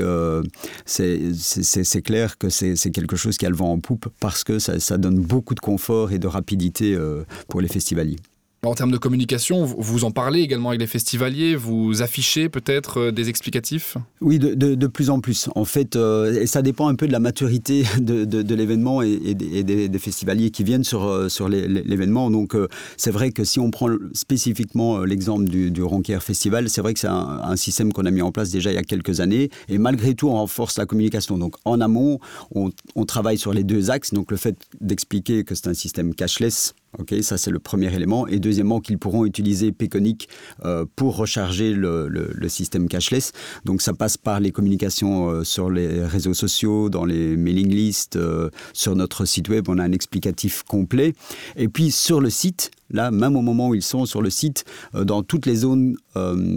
c'est 0.86 2.02
clair 2.04 2.38
que 2.38 2.50
c'est 2.50 2.92
quelque 2.92 3.16
chose 3.16 3.38
qui 3.38 3.46
a 3.46 3.50
le 3.50 3.56
vent 3.56 3.72
en 3.72 3.80
poupe 3.80 4.08
parce 4.20 4.44
que 4.44 4.60
ça, 4.60 4.80
ça 4.86 4.98
donne 4.98 5.20
beaucoup 5.20 5.56
de 5.56 5.60
confort 5.60 6.12
et 6.12 6.20
de 6.20 6.28
rapidité 6.28 6.94
euh, 6.96 7.24
pour 7.50 7.62
les 7.62 7.68
festivaliers. 7.68 8.20
En 8.66 8.74
termes 8.74 8.92
de 8.92 8.98
communication, 8.98 9.64
vous 9.64 10.06
en 10.06 10.12
parlez 10.12 10.42
également 10.42 10.70
avec 10.70 10.82
les 10.82 10.88
festivaliers, 10.88 11.56
vous 11.56 12.02
affichez 12.02 12.50
peut-être 12.50 13.00
euh, 13.00 13.12
des 13.12 13.30
explicatifs? 13.30 13.98
Oui, 14.22 14.40
de, 14.40 14.88
plus 14.88 15.10
en 15.10 15.20
plus. 15.20 15.50
En 15.56 15.66
fait, 15.66 15.96
euh, 15.96 16.46
ça 16.48 16.62
dépend 16.62 16.88
un 16.88 16.96
peu 16.96 17.06
de 17.08 17.12
la 17.12 17.20
maturité 17.20 17.84
de, 18.00 18.56
l'événement 18.56 19.02
et, 19.02 19.36
des, 19.36 20.00
festivaliers 20.00 20.50
qui 20.50 20.64
viennent 20.64 20.84
sur, 20.84 21.06
euh, 21.06 21.28
l'événement. 21.50 22.32
Donc, 22.32 22.56
c'est 22.98 23.12
vrai 23.12 23.32
que 23.32 23.44
si 23.44 23.60
on 23.60 23.70
prend 23.72 23.90
spécifiquement 24.14 25.00
l'exemple 25.02 25.46
du, 25.46 25.70
du 25.70 25.84
Ronquière 25.84 26.24
Festival, 26.24 26.70
c'est 26.70 26.82
vrai 26.82 26.94
que 26.94 27.00
c'est 27.00 27.08
un, 27.08 27.56
système 27.56 27.94
qu'on 27.94 28.06
a 28.06 28.12
mis 28.12 28.22
en 28.22 28.32
place 28.32 28.50
déjà 28.50 28.72
il 28.72 28.76
y 28.76 28.80
a 28.80 28.84
quelques 28.84 29.20
années. 29.20 29.50
Et 29.70 29.78
malgré 29.78 30.14
tout, 30.16 30.28
on 30.28 30.34
renforce 30.34 30.78
la 30.78 30.86
communication. 30.86 31.38
Donc, 31.38 31.56
en 31.66 31.82
amont, 31.82 32.20
on, 32.54 32.72
on 32.96 33.06
travaille 33.06 33.38
sur 33.38 33.54
les 33.54 33.64
deux 33.64 33.92
axes. 33.92 34.14
Donc, 34.14 34.32
le 34.32 34.38
fait 34.38 34.56
d'expliquer 34.82 35.44
que 35.44 35.56
c'est 35.56 35.68
un 35.68 35.74
système 35.74 36.14
cashless, 36.14 36.74
Ça 37.22 37.38
c'est 37.38 37.52
le 37.52 37.60
premier 37.60 37.94
élément. 37.94 38.28
Et 38.28 38.40
deuxièmement, 38.40 38.80
qu'ils 38.80 38.98
pourront 38.98 39.26
utiliser 39.26 39.72
Peconic 39.72 40.30
euh, 40.64 40.86
pour 40.96 41.18
recharger 41.18 41.74
le, 41.74 42.06
système 42.48 42.88
cashless. 42.88 43.32
Donc 43.66 43.82
ça 43.82 43.94
passe 43.94 44.18
par 44.18 44.40
les 44.40 44.52
communications 44.52 45.30
euh, 45.30 45.44
sur 45.44 45.70
les 45.70 46.06
réseaux 46.06 46.34
sociaux, 46.34 46.90
dans 46.90 47.04
les 47.04 47.36
mailing 47.36 47.70
lists, 47.70 48.16
euh, 48.16 48.50
sur 48.72 48.96
notre 48.96 49.26
site 49.26 49.50
web, 49.50 49.68
on 49.68 49.80
a 49.80 49.84
un 49.84 49.92
explicatif 49.92 50.64
complet. 50.64 51.16
Et 51.56 51.68
puis 51.68 51.92
sur 51.92 52.22
le 52.22 52.30
site, 52.30 52.72
là, 52.92 53.12
même 53.12 53.36
au 53.36 53.42
moment 53.42 53.70
où 53.70 53.76
ils 53.76 53.82
sont 53.82 54.06
sur 54.06 54.22
le 54.22 54.30
site, 54.30 54.64
dans 54.94 55.24
toutes 55.24 55.46
les 55.46 55.56
zones 55.56 55.98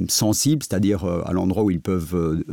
sensibles, 0.08 0.62
c'est-à-dire 0.62 1.04
à 1.04 1.32
l'endroit 1.32 1.64
où 1.64 1.70
ils 1.70 1.80
peuvent 1.80 2.44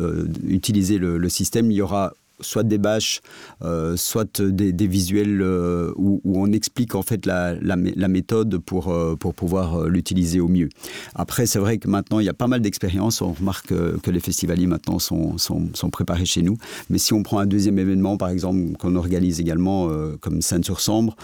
utiliser 0.43 0.97
le 0.97 1.29
système, 1.29 1.69
il 1.71 1.75
y 1.75 1.81
aura 1.81 2.13
soit 2.41 2.63
des 2.63 2.77
bâches, 2.77 3.21
euh, 3.63 3.95
soit 3.95 4.41
des, 4.41 4.87
visuels 4.87 5.41
euh, 5.41 5.91
où, 5.95 6.21
on 6.25 6.51
explique 6.51 6.95
en 6.95 7.01
fait 7.01 7.25
la, 7.25 7.55
méthode 8.07 8.57
pour, 8.59 8.89
euh, 8.89 9.15
pour 9.15 9.33
pouvoir 9.33 9.85
l'utiliser 9.85 10.39
au 10.39 10.47
mieux. 10.47 10.69
Après, 11.15 11.45
c'est 11.45 11.59
vrai 11.59 11.77
que 11.77 11.87
maintenant, 11.87 12.19
il 12.19 12.25
y 12.25 12.29
a 12.29 12.33
pas 12.33 12.47
mal 12.47 12.61
d'expériences. 12.61 13.21
On 13.21 13.33
remarque 13.33 13.67
que 13.67 14.11
les 14.11 14.19
festivaliers 14.19 14.67
maintenant 14.67 14.99
sont, 14.99 15.37
sont, 15.37 15.89
préparés 15.91 16.25
chez 16.25 16.41
nous. 16.41 16.57
Mais 16.89 16.97
si 16.97 17.13
on 17.13 17.23
prend 17.23 17.39
un 17.39 17.45
deuxième 17.45 17.79
événement, 17.79 18.17
par 18.17 18.29
exemple, 18.29 18.75
qu'on 18.79 18.95
organise 18.95 19.39
également 19.39 19.89
comme 20.19 20.41
Seine-sur-Sambre, 20.41 21.15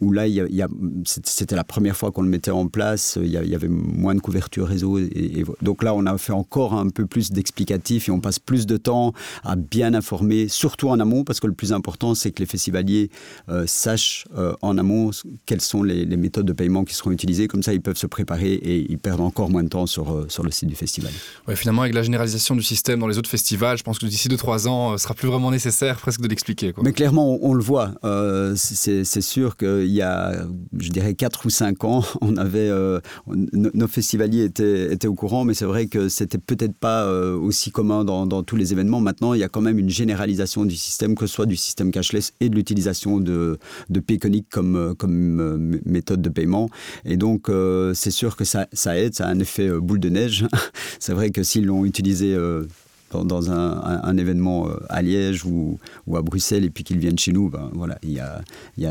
où 0.00 0.12
là, 0.12 0.26
il 0.26 0.66
c'était 1.04 1.56
la 1.56 1.64
première 1.64 1.96
fois 1.96 2.10
qu'on 2.10 2.22
le 2.22 2.28
mettait 2.28 2.50
en 2.50 2.66
place, 2.66 3.18
il 3.20 3.30
y, 3.30 3.54
avait 3.54 3.68
moins 3.68 4.14
de 4.14 4.20
couverture 4.20 4.66
réseau. 4.66 4.98
Donc 5.62 5.82
là, 5.82 5.94
on 5.94 6.04
a 6.06 6.18
fait 6.18 6.32
encore 6.32 6.74
un 6.74 6.88
peu 6.88 7.06
plus 7.06 7.30
d'explicatifs 7.30 8.08
et 8.08 8.12
on 8.12 8.20
passe 8.20 8.38
plus 8.38 8.66
de 8.66 8.76
temps 8.76 9.12
à 9.44 9.56
bien 9.56 9.94
informer 9.94 10.17
surtout 10.48 10.88
en 10.88 11.00
amont, 11.00 11.24
parce 11.24 11.40
que 11.40 11.46
le 11.46 11.52
plus 11.52 11.72
important, 11.72 12.14
c'est 12.14 12.30
que 12.30 12.40
les 12.40 12.46
festivaliers 12.46 13.10
euh, 13.48 13.64
sachent 13.66 14.26
euh, 14.36 14.54
en 14.62 14.78
amont 14.78 15.10
quelles 15.46 15.60
sont 15.60 15.82
les, 15.82 16.06
méthodes 16.16 16.46
de 16.46 16.52
paiement 16.52 16.84
qui 16.84 16.94
seront 16.94 17.12
utilisées. 17.12 17.48
Comme 17.48 17.62
ça, 17.62 17.72
ils 17.72 17.80
peuvent 17.80 17.96
se 17.96 18.06
préparer 18.06 18.54
et 18.54 18.90
ils 18.90 18.98
perdent 18.98 19.20
encore 19.20 19.50
moins 19.50 19.62
de 19.62 19.68
temps 19.68 19.86
sur, 19.86 20.12
euh, 20.12 20.26
sur 20.28 20.42
le 20.42 20.50
site 20.50 20.68
du 20.68 20.74
festival. 20.74 21.12
Ouais, 21.46 21.54
finalement, 21.54 21.82
avec 21.82 21.94
la 21.94 22.02
généralisation 22.02 22.56
du 22.56 22.62
système 22.62 22.98
dans 22.98 23.06
les 23.06 23.18
autres 23.18 23.30
festivals, 23.30 23.78
je 23.78 23.84
pense 23.84 23.98
que 23.98 24.06
d'ici 24.06 24.28
2-3 24.28 24.66
ans, 24.66 24.96
ce 24.96 25.04
sera 25.04 25.14
plus 25.14 25.28
vraiment 25.28 25.50
nécessaire 25.50 25.98
presque 25.98 26.20
de 26.20 26.28
l'expliquer. 26.28 26.72
Mais 26.82 26.92
clairement, 26.92 27.38
on, 27.40 27.54
le 27.54 27.62
voit. 27.62 27.94
c'est 28.56 29.20
sûr 29.20 29.56
qu'il 29.56 29.86
y 29.86 30.02
a, 30.02 30.44
je 30.78 30.90
dirais, 30.90 31.14
4 31.14 31.46
ou 31.46 31.50
5 31.50 31.84
ans, 31.84 32.04
on 32.20 32.36
avait, 32.36 32.70
nos 33.26 33.88
festivaliers 33.88 34.44
étaient, 34.44 34.92
étaient 34.92 35.08
au 35.08 35.14
courant, 35.14 35.44
mais 35.44 35.54
c'est 35.54 35.64
vrai 35.64 35.86
que 35.86 36.08
c'était 36.08 36.38
peut-être 36.38 36.74
pas 36.74 37.08
aussi 37.10 37.70
commun 37.70 38.04
dans, 38.04 38.26
dans 38.26 38.42
tous 38.42 38.56
les 38.56 38.72
événements. 38.72 39.00
Maintenant, 39.00 39.34
il 39.34 39.40
y 39.40 39.44
a 39.44 39.48
quand 39.48 39.60
même 39.60 39.78
une 39.78 39.90
généralisation 39.90 40.07
du 40.66 40.76
système, 40.76 41.14
que 41.14 41.26
ce 41.26 41.34
soit 41.34 41.46
du 41.46 41.56
système 41.56 41.90
cashless 41.90 42.32
et 42.40 42.48
de 42.48 42.54
l'utilisation 42.54 43.18
de, 43.18 43.58
de 43.90 44.00
Payconic 44.00 44.48
comme, 44.50 44.94
comme 44.98 45.40
euh, 45.40 45.80
méthode 45.84 46.22
de 46.22 46.28
paiement. 46.28 46.68
Et 47.04 47.16
donc, 47.16 47.48
euh, 47.48 47.94
c'est 47.94 48.10
sûr 48.10 48.36
que 48.36 48.44
ça, 48.44 48.66
ça, 48.72 48.98
aide, 48.98 49.14
ça 49.14 49.26
a 49.26 49.30
un 49.30 49.38
effet 49.38 49.68
euh, 49.68 49.80
boule 49.80 50.00
de 50.00 50.08
neige. 50.08 50.46
c'est 50.98 51.12
vrai 51.12 51.30
que 51.30 51.42
s'ils 51.42 51.66
l'ont 51.66 51.84
utilisé 51.84 52.36
dans, 53.12 53.50
un, 53.50 54.16
événement 54.16 54.68
à 54.88 55.02
Liège 55.02 55.44
ou, 55.44 55.78
à 56.14 56.22
Bruxelles 56.22 56.64
et 56.64 56.70
puis 56.70 56.84
qu'ils 56.84 56.98
viennent 56.98 57.18
chez 57.18 57.32
nous, 57.32 57.48
ben, 57.48 57.70
voilà, 57.74 57.98
il 58.02 58.10
y 58.10 58.20
a, 58.20 58.42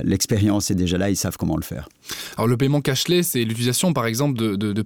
l'expérience 0.04 0.72
est 0.72 0.76
déjà 0.76 0.98
là, 0.98 1.10
ils 1.10 1.16
savent 1.16 1.38
comment 1.38 1.56
le 1.56 1.64
faire. 1.64 1.90
Alors 2.38 2.48
le 2.48 2.58
paiement 2.58 2.82
cashless 2.82 3.36
et 3.36 3.46
l'utilisation 3.46 3.94
par 3.94 4.06
exemple 4.06 4.38
de, 4.38 4.56
de, 4.56 4.84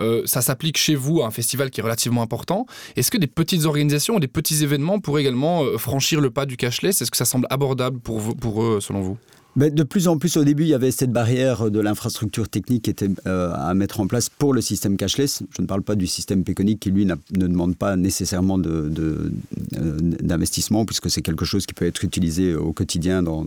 euh, 0.00 0.22
ça 0.24 0.42
s'applique 0.42 0.78
chez 0.78 0.94
vous 0.94 1.22
à 1.22 1.26
un 1.26 1.30
festival 1.30 1.70
qui 1.70 1.80
est 1.80 1.82
relativement 1.82 2.22
important. 2.22 2.66
Est-ce 2.96 3.10
que 3.10 3.18
des 3.18 3.26
petites 3.26 3.64
organisations 3.64 4.16
ou 4.16 4.20
des 4.20 4.28
petits 4.28 4.62
événements 4.62 5.00
pourraient 5.00 5.22
également 5.22 5.64
euh, 5.64 5.78
franchir 5.78 6.20
le 6.20 6.30
pas 6.30 6.46
du 6.46 6.56
cashless 6.56 7.02
Est-ce 7.02 7.10
que 7.10 7.16
ça 7.16 7.24
semble 7.24 7.46
abordable 7.50 7.98
pour 8.00 8.62
eux 8.62 8.80
selon 8.80 9.00
vous? 9.00 9.18
De 9.58 9.82
plus 9.82 10.06
en 10.06 10.18
plus, 10.18 10.36
au 10.36 10.44
début, 10.44 10.62
il 10.62 10.68
y 10.68 10.74
avait 10.74 10.92
cette 10.92 11.12
barrière 11.12 11.70
de 11.70 11.80
l'infrastructure 11.80 12.48
technique 12.48 12.84
qui 12.84 12.90
était 12.90 13.10
euh, 13.26 13.52
à 13.54 13.74
mettre 13.74 13.98
en 14.00 14.06
place 14.06 14.28
pour 14.28 14.54
le 14.54 14.60
système 14.60 14.96
cashless. 14.96 15.42
Je 15.56 15.62
ne 15.62 15.66
parle 15.66 15.82
pas 15.82 15.96
du 15.96 16.06
système 16.06 16.44
Peconic 16.44 16.78
qui, 16.78 16.90
lui, 16.90 17.06
ne 17.06 17.14
demande 17.32 17.76
pas 17.76 17.96
nécessairement 17.96 18.58
d'investissement, 18.58 20.82
de, 20.82 20.86
puisque 20.86 21.10
c'est 21.10 21.22
quelque 21.22 21.44
chose 21.44 21.66
qui 21.66 21.74
peut 21.74 21.86
être 21.86 22.04
utilisé 22.04 22.54
au 22.54 22.72
quotidien 22.72 23.22
dans, 23.22 23.44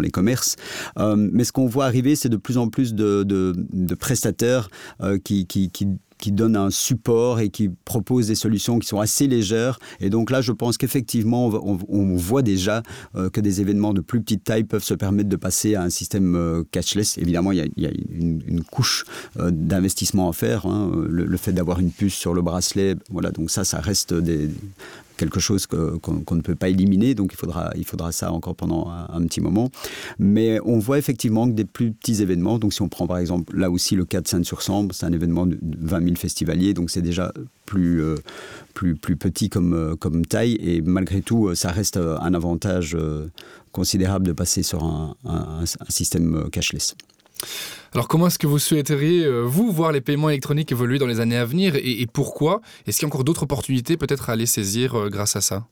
les 0.00 0.10
commerces. 0.10 0.56
Euh, 0.98 1.16
mais 1.16 1.44
ce 1.44 1.52
qu'on 1.52 1.66
voit 1.66 1.86
arriver, 1.86 2.14
c'est 2.14 2.28
de 2.28 2.36
plus 2.36 2.58
en 2.58 2.68
plus 2.68 2.94
de, 2.94 3.54
prestataires 3.98 4.68
euh, 5.00 5.18
qui 5.18 5.46
qui 6.18 6.32
donne 6.32 6.56
un 6.56 6.70
support 6.70 7.40
et 7.40 7.50
qui 7.50 7.70
propose 7.84 8.28
des 8.28 8.34
solutions 8.34 8.78
qui 8.78 8.88
sont 8.88 9.00
assez 9.00 9.26
légères. 9.26 9.78
Et 10.00 10.10
donc 10.10 10.30
là, 10.30 10.40
je 10.40 10.52
pense 10.52 10.76
qu'effectivement, 10.78 11.46
on, 11.46 12.16
voit 12.16 12.42
déjà 12.42 12.82
euh, 13.14 13.28
que 13.28 13.40
des 13.40 13.60
événements 13.60 13.92
de 13.92 14.00
plus 14.00 14.20
petite 14.20 14.44
taille 14.44 14.64
peuvent 14.64 14.84
se 14.84 14.94
permettre 14.94 15.28
de 15.28 15.36
passer 15.36 15.74
à 15.74 15.82
un 15.82 15.90
système 15.90 16.34
euh, 16.34 16.64
cashless. 16.70 17.18
Évidemment, 17.18 17.52
il 17.52 17.70
y 17.76 17.86
a, 17.86 17.90
une, 18.10 18.62
couche 18.62 19.04
euh, 19.38 19.50
d'investissement 19.50 20.28
à 20.28 20.32
faire. 20.32 20.66
Hein. 20.66 20.90
Le, 21.08 21.24
le, 21.24 21.36
fait 21.36 21.52
d'avoir 21.52 21.78
une 21.80 21.90
puce 21.90 22.14
sur 22.14 22.34
le 22.34 22.42
bracelet, 22.42 22.96
voilà, 23.10 23.30
donc 23.30 23.50
ça, 23.50 23.64
ça 23.64 23.80
reste 23.80 24.14
des, 24.14 24.48
quelque 25.16 25.40
chose 25.40 25.66
qu'on 25.66 26.34
ne 26.34 26.40
peut 26.40 26.54
pas 26.54 26.68
éliminer, 26.68 27.14
donc 27.14 27.32
il 27.32 27.36
faudra, 27.36 27.70
il 27.76 27.84
faudra 27.84 28.12
ça 28.12 28.32
encore 28.32 28.54
pendant 28.54 28.90
un, 28.90 29.22
petit 29.26 29.40
moment. 29.40 29.70
Mais 30.18 30.60
on 30.64 30.78
voit 30.78 30.98
effectivement 30.98 31.48
que 31.48 31.52
des 31.52 31.64
plus 31.64 31.92
petits 31.92 32.22
événements, 32.22 32.58
donc 32.58 32.72
si 32.72 32.82
on 32.82 32.88
prend 32.88 33.06
par 33.06 33.18
exemple 33.18 33.56
là 33.56 33.70
aussi 33.70 33.96
le 33.96 34.04
cas 34.04 34.20
de 34.20 34.28
Seine-sur-Sambre, 34.28 34.94
c'est 34.94 35.06
un 35.06 35.12
événement 35.12 35.46
de 35.46 35.58
20 35.62 36.04
000 36.04 36.16
festivaliers, 36.16 36.74
donc 36.74 36.90
c'est 36.90 37.02
déjà 37.02 37.32
plus, 37.64 38.02
euh, 38.02 38.16
plus, 38.74 38.94
plus 38.94 39.16
petit 39.16 39.48
comme, 39.48 39.74
euh, 39.74 39.96
comme 39.96 40.24
taille, 40.24 40.56
et 40.60 40.80
malgré 40.82 41.22
tout, 41.22 41.48
euh, 41.48 41.54
ça 41.54 41.70
reste 41.70 41.96
un 41.96 42.34
avantage 42.34 42.96
considérable 43.72 44.26
de 44.26 44.32
passer 44.32 44.62
sur 44.62 44.84
un, 44.84 45.16
un 45.24 45.64
système 45.88 46.48
cashless. 46.50 46.94
Alors 47.92 48.08
comment 48.08 48.26
est-ce 48.26 48.38
que 48.38 48.46
vous 48.46 48.58
souhaiteriez, 48.58 49.24
euh, 49.24 49.42
vous, 49.42 49.70
voir 49.70 49.92
les 49.92 50.00
paiements 50.00 50.28
électroniques 50.28 50.72
évoluer 50.72 50.98
dans 50.98 51.06
les 51.06 51.20
années 51.20 51.36
à 51.36 51.44
venir 51.44 51.74
et, 51.76 52.06
pourquoi? 52.12 52.60
Est-ce 52.86 52.98
qu'il 52.98 53.04
y 53.04 53.06
a 53.06 53.08
encore 53.08 53.24
d'autres 53.24 53.44
opportunités 53.44 53.96
peut-être 53.96 54.28
à 54.30 54.32
aller 54.32 54.46
saisir 54.46 54.94
euh, 54.94 55.08
grâce 55.08 55.36
à 55.36 55.40
ça? 55.40 55.66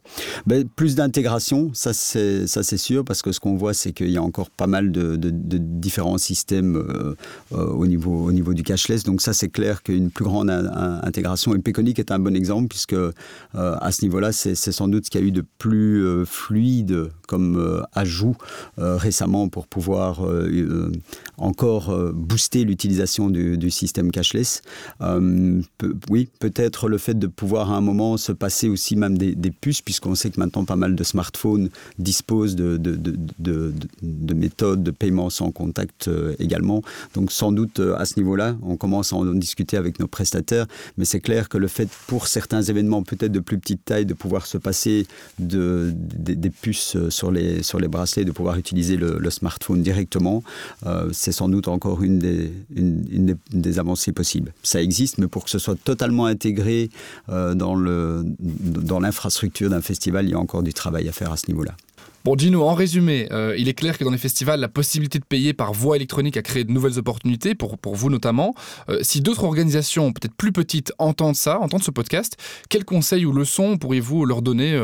Ben, 0.47 0.67
Plus 0.77 0.95
d'intégration, 0.95 1.71
ça 1.75 1.93
c'est, 1.93 2.47
sûr, 2.77 3.05
parce 3.05 3.23
que 3.23 3.33
ce 3.33 3.41
qu'on 3.41 3.57
voit 3.57 3.75
c'est 3.75 3.93
qu'il 3.93 4.11
y 4.11 4.17
a 4.17 4.23
encore 4.23 4.51
pas 4.51 4.67
mal 4.67 4.93
de, 4.93 5.17
différents 5.17 6.19
systèmes 6.19 6.77
euh, 6.77 7.15
au, 7.53 7.87
niveau, 7.87 8.27
au 8.27 8.33
niveau 8.33 8.55
du 8.55 8.63
cashless, 8.63 9.03
donc 9.05 9.21
ça 9.21 9.33
c'est 9.33 9.49
clair 9.49 9.83
qu'une 9.83 10.11
plus 10.11 10.25
grande 10.25 10.51
intégration, 10.51 11.55
et 11.55 11.59
Peconic 11.59 11.99
est 11.99 12.11
un 12.11 12.19
bon 12.19 12.37
exemple, 12.37 12.69
puisque 12.69 12.97
à 13.55 13.93
ce 13.93 14.03
niveau-là 14.03 14.33
c'est, 14.33 14.55
sans 14.55 14.89
doute 14.89 15.07
ce 15.07 15.11
qu'il 15.11 15.21
y 15.21 15.25
a 15.25 15.27
eu 15.27 15.33
de 15.33 15.45
plus 15.59 16.25
fluide 16.27 17.11
comme 17.27 17.83
ajout 17.93 18.37
récemment 18.77 19.49
pour 19.49 19.67
pouvoir 19.67 20.21
encore 21.39 21.95
booster 22.13 22.65
l'utilisation 22.65 23.31
du, 23.31 23.71
système 23.71 24.11
cashless. 24.11 24.63
Euh, 25.01 25.61
oui, 26.09 26.29
peut-être 26.39 26.89
le 26.89 26.99
fait 26.99 27.19
de 27.19 27.27
pouvoir 27.27 27.73
à 27.73 27.77
un 27.77 27.81
moment 27.81 28.17
se 28.17 28.33
passer 28.33 28.69
aussi 28.69 28.97
même 28.97 29.17
des, 29.19 29.51
puces, 29.51 29.83
puisqu'on 29.83 30.15
sait 30.15 30.31
que 30.31 30.41
maintenant 30.41 30.65
pas 30.65 30.77
mal 30.77 30.95
de 30.95 31.05
smartphones 31.05 31.71
disposent 31.99 32.57
de, 32.57 32.77
de, 32.77 34.35
méthodes 34.35 34.83
de 34.83 34.91
paiement 34.91 35.31
sans 35.31 35.51
contact 35.51 36.09
euh, 36.09 36.35
également. 36.39 36.83
Donc 37.15 37.33
sans 37.33 37.53
doute 37.53 37.81
euh, 37.81 37.97
à 37.97 38.05
ce 38.05 38.19
niveau-là, 38.19 38.57
on 38.63 38.77
commence 38.77 39.13
à 39.13 39.17
en 39.17 39.25
discuter 39.25 39.77
avec 39.77 40.01
nos 40.01 40.07
prestataires, 40.07 40.67
mais 40.99 41.05
c'est 41.05 41.21
clair 41.21 41.49
que 41.49 41.59
le 41.59 41.69
fait 41.69 41.89
pour 42.07 42.27
certains 42.27 42.63
événements 42.63 43.03
peut-être 43.03 43.33
de 43.33 43.41
plus 43.41 43.59
petite 43.59 43.85
taille 43.85 44.07
de 44.07 44.15
pouvoir 44.15 44.47
se 44.47 44.59
passer 44.59 45.07
de, 45.39 45.93
des 45.95 46.51
puces 46.51 46.97
sur 47.09 47.31
les 47.31 47.89
bracelets, 47.89 48.25
de 48.25 48.33
pouvoir 48.33 48.57
utiliser 48.57 48.97
le, 48.97 49.31
smartphone 49.31 49.83
directement, 49.83 50.43
c'est 51.13 51.33
sans 51.33 51.49
doute 51.49 51.69
encore 51.69 51.94
une 52.03 52.19
des, 52.19 52.51
des, 52.71 53.79
avancées 53.79 54.13
possibles. 54.13 54.53
Ça 54.63 54.83
existe, 54.83 55.19
mais 55.19 55.29
pour 55.29 55.45
que 55.45 55.51
ce 55.51 55.59
soit 55.59 55.79
totalement 55.83 56.27
intégré 56.27 56.91
euh, 57.29 57.55
dans 57.55 57.75
l'infrastructure 59.01 59.71
dans 59.71 59.77
d'un 59.77 59.83
festival, 59.83 60.27
il 60.27 60.33
y 60.33 60.35
a 60.35 60.39
encore 60.39 60.63
du 60.63 60.73
travail 60.73 61.09
à 61.09 61.13
faire 61.13 61.33
à 61.33 61.37
ce 61.37 61.49
niveau-là. 61.49 61.77
Bon, 62.25 62.39
Gino, 62.39 62.63
en 62.63 62.73
résumé, 62.73 63.29
euh, 63.33 63.55
il 63.59 63.69
est 63.69 63.75
clair 63.75 63.99
que 63.99 64.05
dans 64.05 64.11
les 64.11 64.19
festivals, 64.19 64.59
la 64.59 64.69
possibilité 64.69 65.19
de 65.19 65.25
payer 65.25 65.53
par 65.53 65.75
voie 65.75 65.97
électronique 65.97 66.39
a 66.39 66.43
créé 66.43 66.65
de 66.65 66.73
nouvelles 66.73 66.99
opportunités, 66.99 67.55
pour, 67.55 67.77
pour 67.77 67.97
vous 67.97 68.09
notamment. 68.09 68.55
Euh, 68.89 69.01
si 69.03 69.21
d'autres 69.21 69.45
organisations, 69.45 70.13
peut-être 70.13 70.35
plus 70.35 70.53
petites, 70.53 70.93
entendent 70.99 71.37
ça, 71.37 71.61
entendent 71.61 71.83
ce 71.83 71.91
podcast, 71.91 72.39
quels 72.71 72.87
conseils 72.87 73.27
ou 73.27 73.33
leçons 73.33 73.77
pourriez-vous 73.77 74.25
leur 74.25 74.41
donner 74.41 74.79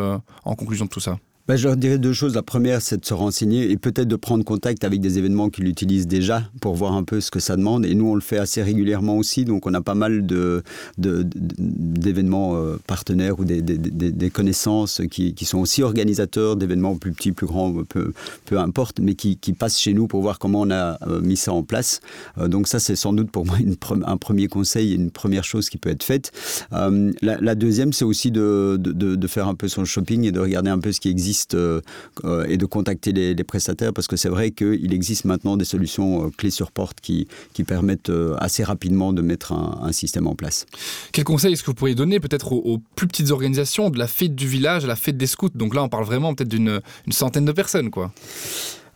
en 0.44 0.54
conclusion 0.54 0.84
de 0.84 0.90
tout 0.90 1.00
ça? 1.00 1.18
Bah, 1.50 1.56
Je 1.56 1.66
leur 1.66 1.76
dirais 1.76 1.98
deux 1.98 2.12
choses. 2.12 2.36
La 2.36 2.44
première, 2.44 2.80
c'est 2.80 3.00
de 3.00 3.04
se 3.04 3.12
renseigner 3.12 3.72
et 3.72 3.76
peut-être 3.76 4.06
de 4.06 4.14
prendre 4.14 4.44
contact 4.44 4.84
avec 4.84 5.00
des 5.00 5.18
événements 5.18 5.50
qu'ils 5.50 5.66
utilisent 5.66 6.06
déjà 6.06 6.44
pour 6.60 6.76
voir 6.76 6.92
un 6.92 7.02
peu 7.02 7.20
ce 7.20 7.32
que 7.32 7.40
ça 7.40 7.56
demande. 7.56 7.84
Et 7.84 7.96
nous, 7.96 8.06
on 8.06 8.14
le 8.14 8.20
fait 8.20 8.38
assez 8.38 8.62
régulièrement 8.62 9.16
aussi. 9.16 9.44
Donc, 9.44 9.66
on 9.66 9.74
a 9.74 9.80
pas 9.80 9.96
mal 9.96 10.26
de, 10.26 10.62
d'événements 10.96 12.54
euh, 12.54 12.76
partenaires 12.86 13.40
ou 13.40 13.44
des, 13.44 13.62
des, 13.62 14.30
connaissances 14.30 15.02
qui, 15.10 15.34
qui, 15.34 15.44
sont 15.44 15.58
aussi 15.58 15.82
organisateurs 15.82 16.54
d'événements 16.54 16.96
plus 16.96 17.10
petits, 17.10 17.32
plus 17.32 17.48
grands, 17.48 17.72
peu, 17.82 18.12
peu 18.44 18.56
importe, 18.60 19.00
mais 19.00 19.14
qui, 19.14 19.36
qui, 19.36 19.52
passent 19.52 19.80
chez 19.80 19.92
nous 19.92 20.06
pour 20.06 20.22
voir 20.22 20.38
comment 20.38 20.60
on 20.60 20.70
a 20.70 21.04
euh, 21.08 21.20
mis 21.20 21.36
ça 21.36 21.52
en 21.52 21.64
place. 21.64 22.00
Euh, 22.38 22.46
donc, 22.46 22.68
ça, 22.68 22.78
c'est 22.78 22.94
sans 22.94 23.12
doute 23.12 23.32
pour 23.32 23.44
moi 23.44 23.56
une, 23.58 23.74
un 24.06 24.16
premier 24.18 24.46
conseil, 24.46 24.94
une 24.94 25.10
première 25.10 25.42
chose 25.42 25.68
qui 25.68 25.78
peut 25.78 25.90
être 25.90 26.04
faite. 26.04 26.30
La, 26.70 27.54
deuxième, 27.56 27.92
c'est 27.92 28.04
aussi 28.04 28.30
de, 28.30 28.76
de, 28.78 29.26
faire 29.26 29.48
un 29.48 29.56
peu 29.56 29.66
son 29.66 29.84
shopping 29.84 30.22
et 30.24 30.30
de 30.30 30.38
regarder 30.38 30.70
un 30.70 30.78
peu 30.78 30.92
ce 30.92 31.00
qui 31.00 31.08
existe 31.08 31.39
et 31.54 32.56
de 32.56 32.66
contacter 32.66 33.12
les, 33.12 33.44
prestataires 33.44 33.92
parce 33.92 34.06
que 34.06 34.16
c'est 34.16 34.28
vrai 34.28 34.50
qu'il 34.50 34.92
existe 34.92 35.24
maintenant 35.24 35.56
des 35.56 35.64
solutions 35.64 36.30
clés 36.36 36.50
sur 36.50 36.70
porte 36.70 37.00
qui, 37.00 37.26
qui 37.52 37.64
permettent 37.64 38.12
assez 38.38 38.62
rapidement 38.62 39.12
de 39.12 39.22
mettre 39.22 39.52
un, 39.52 39.92
système 39.92 40.26
en 40.26 40.34
place. 40.34 40.66
Quel 41.12 41.24
conseil 41.24 41.52
est-ce 41.52 41.62
que 41.62 41.66
vous 41.66 41.74
pourriez 41.74 41.94
donner 41.94 42.20
peut-être 42.20 42.52
aux, 42.52 42.80
plus 42.94 43.08
petites 43.08 43.30
organisations, 43.30 43.90
de 43.90 43.98
la 43.98 44.06
fête 44.06 44.34
du 44.34 44.46
village 44.46 44.84
à 44.84 44.86
la 44.86 44.96
fête 44.96 45.16
des 45.16 45.26
scouts? 45.26 45.50
Donc 45.54 45.74
là, 45.74 45.82
on 45.82 45.88
parle 45.88 46.04
vraiment 46.04 46.34
peut-être 46.34 46.48
d'une 46.48 46.80
centaine 47.10 47.44
de 47.44 47.52
personnes, 47.52 47.90
quoi. 47.90 48.12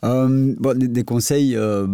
Euh, 0.05 0.55
des, 0.75 1.05
conseils, 1.05 1.57
euh, 1.57 1.87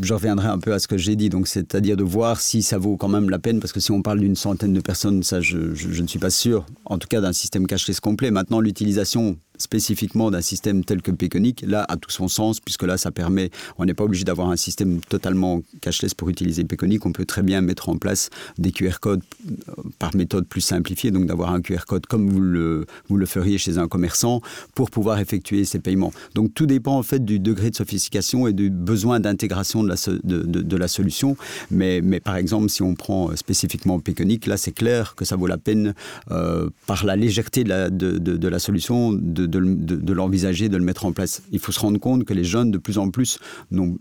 je 0.00 0.14
reviendrai 0.14 0.48
un 0.48 0.58
peu 0.58 0.72
à 0.72 0.78
ce 0.78 0.88
que 0.88 0.96
j'ai 0.96 1.14
dit, 1.14 1.28
donc 1.28 1.46
c'est-à-dire 1.46 1.96
de 1.96 2.04
voir 2.04 2.40
si 2.40 2.62
ça 2.62 2.78
vaut 2.78 2.96
quand 2.96 3.08
même 3.08 3.28
la 3.28 3.38
peine, 3.38 3.60
parce 3.60 3.72
que 3.72 3.80
si 3.80 3.90
on 3.92 4.00
parle 4.00 4.20
d'une 4.20 4.36
centaine 4.36 4.72
de 4.72 4.80
personnes, 4.80 5.22
ça 5.22 5.40
je, 5.40 5.58
ne 6.00 6.06
suis 6.06 6.18
pas 6.18 6.30
sûr, 6.30 6.64
en 6.86 6.96
tout 6.98 7.08
cas 7.08 7.20
d'un 7.20 7.34
système 7.34 7.66
cashless 7.66 8.00
complet. 8.00 8.30
Maintenant, 8.30 8.60
l'utilisation 8.60 9.36
spécifiquement 9.58 10.30
d'un 10.30 10.40
système 10.40 10.84
tel 10.84 11.02
que 11.02 11.10
Peconic, 11.10 11.64
là, 11.66 11.84
a 11.88 11.96
tout 11.96 12.10
son 12.10 12.28
sens, 12.28 12.60
puisque 12.60 12.84
là, 12.84 12.96
ça 12.96 13.10
permet, 13.10 13.50
on 13.76 13.84
n'est 13.84 13.94
pas 13.94 14.04
obligé 14.04 14.24
d'avoir 14.24 14.48
un 14.48 14.56
système 14.56 15.00
totalement 15.00 15.62
cashless 15.80 16.14
pour 16.14 16.30
utiliser 16.30 16.64
Peconic, 16.64 17.04
on 17.04 17.12
peut 17.12 17.24
très 17.24 17.42
bien 17.42 17.60
mettre 17.60 17.88
en 17.88 17.98
place 17.98 18.30
des 18.56 18.70
QR 18.70 19.00
codes 19.00 19.22
euh, 19.48 19.82
par 19.98 20.14
méthode 20.14 20.46
plus 20.46 20.60
simplifiée, 20.60 21.10
donc 21.10 21.26
d'avoir 21.26 21.52
un 21.52 21.60
QR 21.60 21.84
code 21.86 22.06
comme 22.06 22.30
vous 22.30 22.40
le, 22.40 22.86
vous 23.08 23.16
le 23.16 23.26
feriez 23.26 23.58
chez 23.58 23.78
un 23.78 23.88
commerçant 23.88 24.40
pour 24.74 24.90
pouvoir 24.90 25.18
effectuer 25.18 25.64
ces 25.64 25.80
paiements. 25.80 26.12
Donc 26.34 26.54
tout 26.54 26.66
dépend 26.66 26.96
en 26.96 27.02
fait 27.02 27.17
du 27.18 27.38
degré 27.38 27.70
de 27.70 27.76
sophistication 27.76 28.46
et 28.46 28.52
du 28.52 28.70
besoin 28.70 29.20
d'intégration 29.20 29.82
de 29.82 29.88
la, 29.88 29.96
de, 30.24 30.42
de, 30.42 30.76
la 30.76 30.88
solution. 30.88 31.36
Mais, 31.70 32.00
mais 32.02 32.20
par 32.20 32.36
exemple, 32.36 32.68
si 32.68 32.82
on 32.82 32.94
prend 32.94 33.34
spécifiquement 33.36 34.00
Peconic, 34.00 34.46
là, 34.46 34.56
c'est 34.56 34.72
clair 34.72 35.14
que 35.14 35.24
ça 35.24 35.36
vaut 35.36 35.46
la 35.46 35.58
peine, 35.58 35.94
euh, 36.30 36.70
par 36.86 37.04
la 37.04 37.16
légèreté 37.16 37.64
de 37.64 37.68
la, 37.68 37.90
de 37.90 38.48
la 38.48 38.58
solution, 38.58 39.12
de 39.12 39.46
de, 39.46 40.12
l'envisager, 40.12 40.68
de 40.68 40.76
le 40.76 40.84
mettre 40.84 41.04
en 41.04 41.12
place. 41.12 41.42
Il 41.52 41.58
faut 41.58 41.72
se 41.72 41.80
rendre 41.80 41.98
compte 41.98 42.24
que 42.24 42.34
les 42.34 42.44
jeunes, 42.44 42.70
de 42.70 42.78
plus 42.78 42.98
en 42.98 43.10
plus, 43.10 43.38
n'ont 43.70 43.98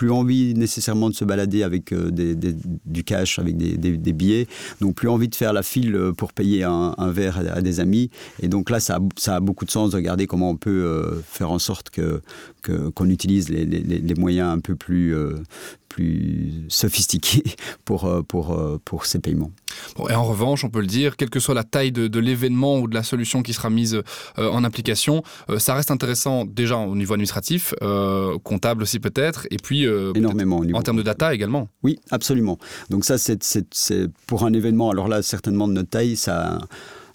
plus 0.00 0.10
envie 0.10 0.54
nécessairement 0.54 1.10
de 1.10 1.14
se 1.14 1.26
balader 1.26 1.62
avec 1.62 1.92
euh, 1.92 2.10
du 2.10 3.04
cash, 3.04 3.38
avec 3.38 3.58
des, 3.58 4.12
billets, 4.14 4.46
n'ont 4.80 4.94
plus 4.94 5.10
envie 5.10 5.28
de 5.28 5.34
faire 5.34 5.52
la 5.52 5.62
file 5.62 5.94
euh, 5.94 6.12
pour 6.12 6.32
payer 6.32 6.64
un, 6.64 6.94
verre 7.10 7.42
à, 7.54 7.60
des 7.60 7.80
amis. 7.80 8.08
Et 8.40 8.48
donc 8.48 8.70
là, 8.70 8.80
ça 8.80 8.98
a, 9.26 9.40
beaucoup 9.40 9.66
de 9.66 9.70
sens 9.70 9.90
de 9.90 9.96
regarder 9.96 10.26
comment 10.26 10.48
on 10.48 10.56
peut 10.56 10.70
euh, 10.70 11.20
faire 11.22 11.50
en 11.50 11.58
sorte 11.58 11.90
que 11.90 12.22
qu'on 12.94 13.08
utilise 13.08 13.50
les, 13.50 14.14
moyens 14.16 14.50
un 14.50 14.60
peu 14.60 14.74
plus, 14.74 15.14
plus 15.90 16.64
sophistiqués 16.68 17.44
pour, 17.84 18.08
pour, 18.26 18.58
pour 18.84 19.04
ces 19.04 19.18
paiements. 19.18 19.50
et 20.08 20.14
en 20.14 20.24
revanche, 20.24 20.64
on 20.64 20.70
peut 20.70 20.80
le 20.80 20.86
dire, 20.86 21.16
quelle 21.16 21.30
que 21.30 21.40
soit 21.40 21.54
la 21.54 21.64
taille 21.64 21.92
de, 21.92 22.18
l'événement 22.18 22.78
ou 22.78 22.88
de 22.88 22.94
la 22.94 23.02
solution 23.02 23.42
qui 23.42 23.52
sera 23.52 23.68
mise 23.68 24.00
en 24.38 24.64
application, 24.64 25.22
ça 25.58 25.74
reste 25.74 25.90
intéressant 25.90 26.44
déjà 26.44 26.76
au 26.76 26.96
niveau 26.96 27.14
administratif, 27.14 27.74
comptable 28.42 28.82
aussi 28.82 29.00
peut-être, 29.00 29.46
et 29.50 29.56
puis 29.56 29.86
euh, 29.86 30.12
énormément. 30.14 30.62
En 30.74 30.82
termes 30.82 30.96
de 30.96 31.02
data 31.02 31.34
également 31.34 31.68
Oui, 31.82 31.98
absolument. 32.10 32.58
Donc 32.88 33.04
ça, 33.04 33.16
c'est 33.18 34.08
pour 34.26 34.44
un 34.44 34.52
événement, 34.52 34.90
alors 34.90 35.08
là, 35.08 35.22
certainement 35.22 35.68
de 35.68 35.74
notre 35.74 35.90
taille, 35.90 36.16
ça 36.16 36.54
a 36.54 36.58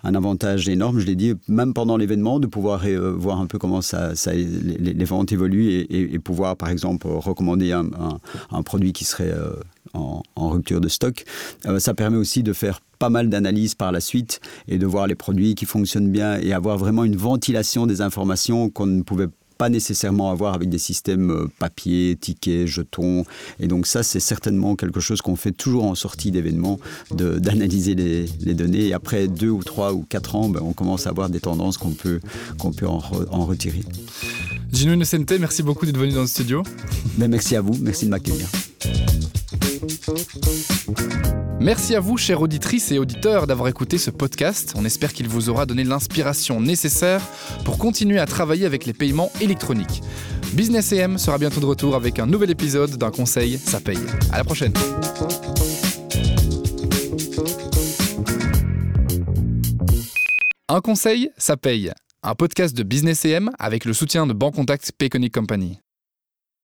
un 0.05 0.13
avantage 0.13 0.69
énorme, 0.69 0.99
je 0.99 1.05
l'ai 1.05 1.15
dit, 1.15 1.33
même 1.47 1.73
pendant 1.73 1.97
l'événement, 1.97 2.39
de 2.39 2.47
pouvoir 2.47 2.85
euh, 2.85 3.11
voir 3.11 3.41
un 3.41 3.47
peu 3.47 3.57
comment 3.57 3.81
ça, 3.81 4.13
les, 4.31 5.05
ventes 5.05 5.31
évoluent 5.31 5.85
et, 5.89 6.19
pouvoir, 6.19 6.55
par 6.55 6.69
exemple, 6.69 7.07
recommander 7.07 7.71
un, 7.71 8.63
produit 8.63 8.93
qui 8.93 9.03
serait 9.03 9.31
euh, 9.31 9.51
en, 9.93 10.21
rupture 10.49 10.79
de 10.79 10.87
stock. 10.87 11.25
ça 11.79 11.93
permet 11.93 12.17
aussi 12.17 12.43
de 12.43 12.53
faire 12.53 12.79
pas 12.99 13.09
mal 13.09 13.29
d'analyses 13.29 13.75
par 13.75 13.91
la 13.91 13.99
suite 13.99 14.39
et 14.67 14.77
de 14.77 14.85
voir 14.85 15.07
les 15.07 15.15
produits 15.15 15.55
qui 15.55 15.65
fonctionnent 15.65 16.11
bien 16.11 16.39
et 16.39 16.53
avoir 16.53 16.77
vraiment 16.77 17.03
une 17.03 17.17
ventilation 17.17 17.87
des 17.87 18.01
informations 18.01 18.69
qu'on 18.69 18.85
ne 18.85 19.01
pouvait 19.01 19.27
pas 19.27 19.33
pas 19.57 19.69
nécessairement 19.69 20.31
avoir 20.31 20.53
avec 20.53 20.69
des 20.69 20.77
systèmes 20.77 21.31
euh, 21.31 21.47
papier, 21.59 22.17
tickets, 22.19 22.67
jetons. 22.67 23.25
Et 23.59 23.67
donc 23.67 23.87
ça, 23.87 24.03
c'est 24.03 24.19
certainement 24.19 24.75
quelque 24.75 24.99
chose 24.99 25.21
qu'on 25.21 25.35
fait 25.35 25.51
toujours 25.51 25.85
en 25.85 25.95
sortie 25.95 26.31
d'événements, 26.31 26.79
d'analyser 27.11 27.95
les, 27.95 28.25
les, 28.41 28.53
données. 28.53 28.87
Et 28.87 28.93
après 28.93 29.27
deux 29.27 29.49
ou 29.49 29.63
trois 29.63 29.93
ou 29.93 30.05
quatre 30.07 30.35
ans, 30.35 30.49
ben, 30.49 30.61
on 30.63 30.73
commence 30.73 31.07
à 31.07 31.09
avoir 31.09 31.29
des 31.29 31.39
tendances 31.39 31.77
qu'on 31.77 31.91
peut, 31.91 32.19
qu'on 32.57 32.71
peut 32.71 32.87
en, 32.87 33.01
en, 33.29 33.45
retirer. 33.45 33.83
Gino 34.71 34.93
Innocente, 34.93 35.31
merci 35.39 35.63
beaucoup 35.63 35.85
d'être 35.85 35.97
venu 35.97 36.13
dans 36.13 36.21
le 36.21 36.27
studio. 36.27 36.63
Ben, 37.17 37.29
merci 37.29 37.55
à 37.55 37.61
vous, 37.61 37.75
merci 37.79 38.05
de 38.05 38.11
m'accueillir. 38.11 38.47
Merci 41.59 41.95
à 41.95 41.99
vous, 41.99 42.17
chères 42.17 42.41
auditrices 42.41 42.91
et 42.91 42.99
auditeurs, 42.99 43.47
d'avoir 43.47 43.69
écouté 43.69 43.97
ce 43.97 44.11
podcast. 44.11 44.73
On 44.75 44.85
espère 44.85 45.13
qu'il 45.13 45.27
vous 45.27 45.49
aura 45.49 45.65
donné 45.65 45.83
l'inspiration 45.83 46.59
nécessaire 46.59 47.21
pour 47.63 47.77
continuer 47.77 48.19
à 48.19 48.25
travailler 48.25 48.65
avec 48.65 48.85
les 48.85 48.93
paiements 48.93 49.31
électroniques. 49.41 50.01
Business 50.53 50.93
AM 50.93 51.17
sera 51.17 51.37
bientôt 51.37 51.59
de 51.59 51.65
retour 51.65 51.95
avec 51.95 52.19
un 52.19 52.25
nouvel 52.25 52.51
épisode 52.51 52.97
d'un 52.97 53.11
conseil, 53.11 53.57
ça 53.57 53.79
paye. 53.79 53.99
À 54.31 54.37
la 54.37 54.43
prochaine. 54.43 54.73
Un 60.67 60.81
conseil, 60.81 61.29
ça 61.37 61.57
paye. 61.57 61.91
Un 62.21 62.35
podcast 62.35 62.75
de 62.75 62.83
Business 62.83 63.23
AM 63.25 63.51
avec 63.59 63.85
le 63.85 63.93
soutien 63.93 64.27
de 64.27 64.33
Bancontact 64.33 64.91
Payconic 64.97 65.33
Company. 65.33 65.79